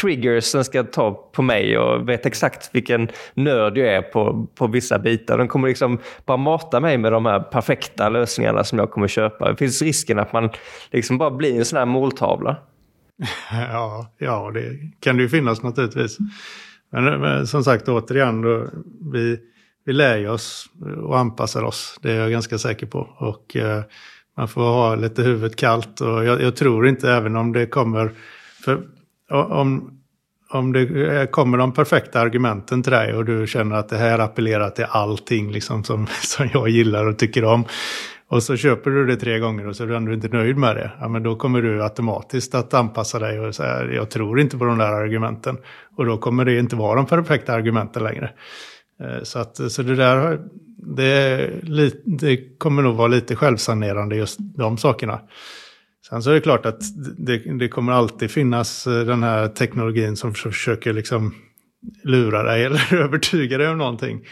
[0.00, 4.66] triggers den ska ta på mig och vet exakt vilken nörd jag är på, på
[4.66, 5.38] vissa bitar.
[5.38, 9.50] Den kommer liksom bara mata mig med de här perfekta lösningarna som jag kommer köpa.
[9.50, 10.50] Det finns risken att man
[10.90, 12.56] liksom bara blir en sån här måltavla.
[13.50, 16.18] Ja, ja det kan det ju finnas naturligtvis.
[16.92, 18.66] Men, men som sagt, återigen, då,
[19.12, 19.38] vi,
[19.84, 20.66] vi lär oss
[21.02, 21.98] och anpassar oss.
[22.02, 22.98] Det är jag ganska säker på.
[23.18, 23.82] Och eh,
[24.36, 26.00] man får ha lite huvudet kallt.
[26.00, 28.10] Och jag, jag, tror inte, även om det kommer...
[28.64, 28.82] För
[29.30, 30.00] om,
[30.50, 34.18] om det eh, kommer de perfekta argumenten till dig och du känner att det här
[34.18, 37.64] appellerar till allting liksom som, som jag gillar och tycker om.
[38.28, 40.76] Och så köper du det tre gånger och så är du ändå inte nöjd med
[40.76, 40.90] det.
[41.00, 44.64] Ja, men då kommer du automatiskt att anpassa dig och säga jag tror inte på
[44.64, 45.58] de där argumenten.
[45.96, 48.30] Och då kommer det inte vara de perfekta argumenten längre.
[49.00, 50.38] Eh, så, att, så det där
[50.96, 51.50] det,
[52.04, 55.20] det kommer nog vara lite självsanerande just de sakerna.
[56.08, 56.80] Sen så är det klart att
[57.18, 61.34] det, det, kommer alltid finnas eh, den här teknologin som försöker liksom
[62.02, 64.26] lura dig eller övertyga dig om någonting.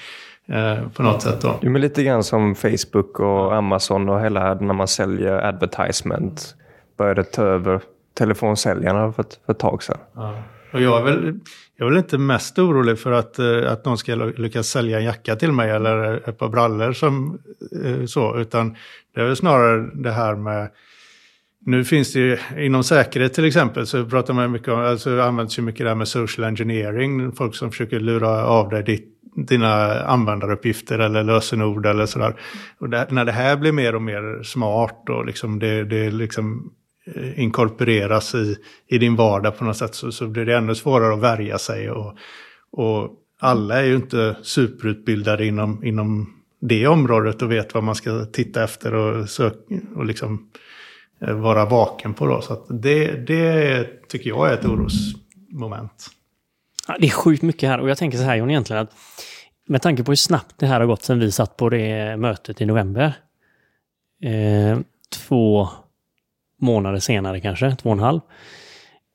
[0.49, 1.59] Eh, på något sätt då.
[1.62, 6.55] Jo, men lite grann som Facebook och Amazon och hela när man säljer advertisement
[6.99, 7.81] började ta över
[8.14, 9.99] telefonsäljarna för ett, för ett tag sedan.
[10.14, 10.43] Ja.
[10.73, 11.41] Och jag är, väl,
[11.77, 15.05] jag är väl inte mest orolig för att, eh, att någon ska lyckas sälja en
[15.05, 17.39] jacka till mig eller ett par brallor som
[17.85, 18.77] eh, så, utan
[19.14, 20.68] det är väl snarare det här med
[21.65, 25.59] nu finns det ju inom säkerhet till exempel så pratar man mycket om, alltså används
[25.59, 29.09] ju mycket det här med social engineering, folk som försöker lura av dig ditt,
[29.49, 32.41] dina användaruppgifter eller lösenord eller sådär.
[32.79, 36.73] Och det, när det här blir mer och mer smart och liksom det, det liksom
[37.15, 38.57] eh, inkorporeras i,
[38.89, 41.91] i din vardag på något sätt så, så blir det ännu svårare att värja sig.
[41.91, 42.17] Och,
[42.73, 43.11] och
[43.41, 48.65] alla är ju inte superutbildade inom, inom det området och vet vad man ska titta
[48.65, 49.55] efter och, sök,
[49.97, 50.72] och liksom Eh,
[51.27, 52.27] vara vaken på.
[52.27, 52.41] Då.
[52.41, 56.07] Så det, det tycker jag är ett orosmoment.
[56.89, 58.91] Ja, det är sjukt mycket här och jag tänker så här John egentligen att
[59.68, 62.61] med tanke på hur snabbt det här har gått sedan vi satt på det mötet
[62.61, 63.14] i november.
[64.23, 64.79] Eh,
[65.12, 65.68] två
[66.61, 68.20] månader senare kanske, två och en halv.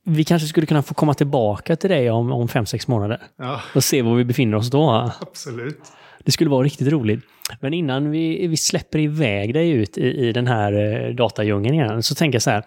[0.04, 3.22] Vi kanske skulle kunna få komma tillbaka till dig om, om fem, sex månader.
[3.38, 3.62] Ja.
[3.76, 5.12] Och se var vi befinner oss då.
[5.22, 5.82] Absolut.
[6.28, 7.26] Det skulle vara riktigt roligt.
[7.62, 12.04] Men innan vi, vi släpper iväg dig ut i, i den här eh, datadjungeln igen,
[12.04, 12.64] så tänker jag så här.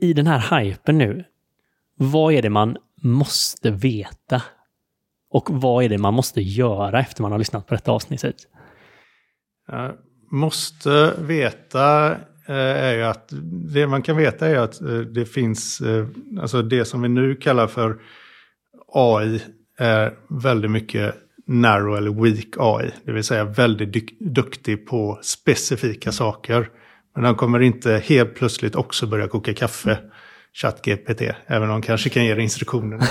[0.00, 1.24] I den här hypen nu,
[1.96, 4.42] vad är det man måste veta?
[5.30, 8.36] Och vad är det man måste göra efter man har lyssnat på detta avsnittet?
[9.72, 9.90] Uh,
[10.30, 12.10] måste veta
[12.48, 13.32] eh, är ju att
[13.74, 16.06] det man kan veta är att eh, det finns, eh,
[16.40, 17.96] alltså det som vi nu kallar för
[18.92, 19.42] AI
[19.78, 22.90] är väldigt mycket narrow eller weak AI.
[23.04, 26.70] Det vill säga väldigt duktig på specifika saker.
[27.14, 29.98] Men den kommer inte helt plötsligt också börja koka kaffe.
[30.52, 33.00] ChatGPT, även om de kanske kan ge dig instruktioner.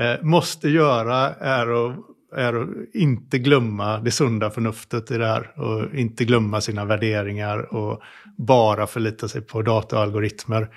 [0.00, 1.96] Eh, måste göra är att,
[2.36, 5.60] är att inte glömma det sunda förnuftet i det här.
[5.60, 8.02] Och inte glömma sina värderingar och
[8.36, 10.68] bara förlita sig på data och algoritmer.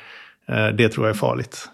[0.47, 1.70] Eh, det tror jag är farligt.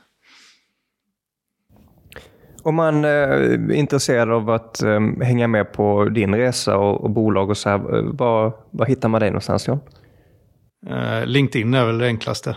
[2.66, 7.58] Om man är intresserad av att eh, hänga med på din resa och, bolag och
[7.58, 9.80] så här, eh, var, var hittar man dig någonstans John?
[11.26, 12.56] LinkedIn är väl det enklaste.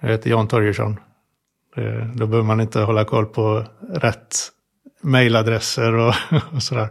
[0.00, 1.00] Jag heter Jan Torgersson.
[2.14, 3.64] Då behöver man inte hålla koll på
[3.94, 4.36] rätt
[5.02, 6.14] mejladresser och,
[6.54, 6.88] och sådär.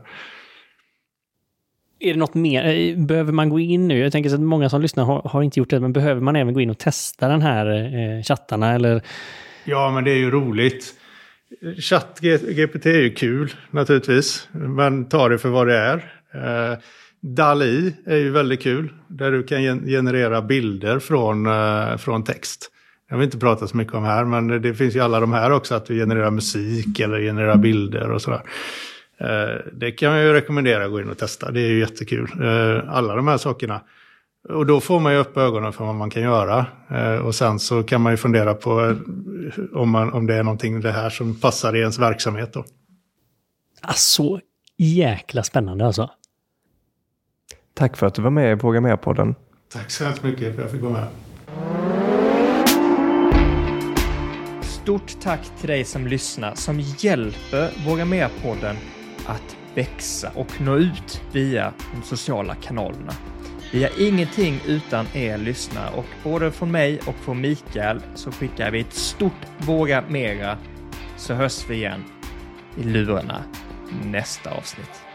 [2.00, 2.96] Är det något mer?
[2.96, 4.00] Behöver man gå in nu?
[4.00, 6.54] Jag tänker att många som lyssnar har, har, inte gjort det, men behöver man även
[6.54, 8.74] gå in och testa den här eh, chattarna?
[8.74, 9.02] Eller
[9.66, 10.94] Ja, men det är ju roligt.
[11.80, 14.48] ChatGPT är ju kul naturligtvis.
[14.52, 15.96] Men ta det för vad det är.
[16.34, 16.78] Eh,
[17.22, 18.94] DALI är ju väldigt kul.
[19.08, 22.70] Där du kan generera bilder från, eh, från text.
[23.10, 25.52] Jag vill inte prata så mycket om här, men det finns ju alla de här
[25.52, 25.76] också.
[25.76, 28.42] Att du genererar musik eller genererar bilder och sådär.
[29.20, 31.52] Eh, det kan jag ju rekommendera att gå in och testa.
[31.52, 32.30] Det är ju jättekul.
[32.42, 33.82] Eh, alla de här sakerna.
[34.50, 36.66] Och då får man ju upp ögonen för vad man kan göra.
[36.90, 38.98] Eh, och sen så kan man ju fundera på eh,
[39.74, 42.66] om, man, om det är någonting det här som passar i ens verksamhet då.
[43.82, 44.40] Alltså,
[44.78, 46.10] jäkla spännande alltså.
[47.74, 49.36] Tack för att du var med i Våga Mer-podden.
[49.74, 51.08] Tack så hemskt mycket för att jag fick vara med.
[54.62, 58.76] Stort tack till dig som lyssnar, som hjälper Våga Mer-podden
[59.26, 63.14] att växa och nå ut via de sociala kanalerna.
[63.74, 68.72] Vi har ingenting utan er lyssnare och både från mig och från Mikael så skickar
[68.72, 70.58] vi ett stort Våga Mera
[71.18, 72.04] så hörs vi igen
[72.78, 73.44] i lurarna
[74.04, 75.13] nästa avsnitt.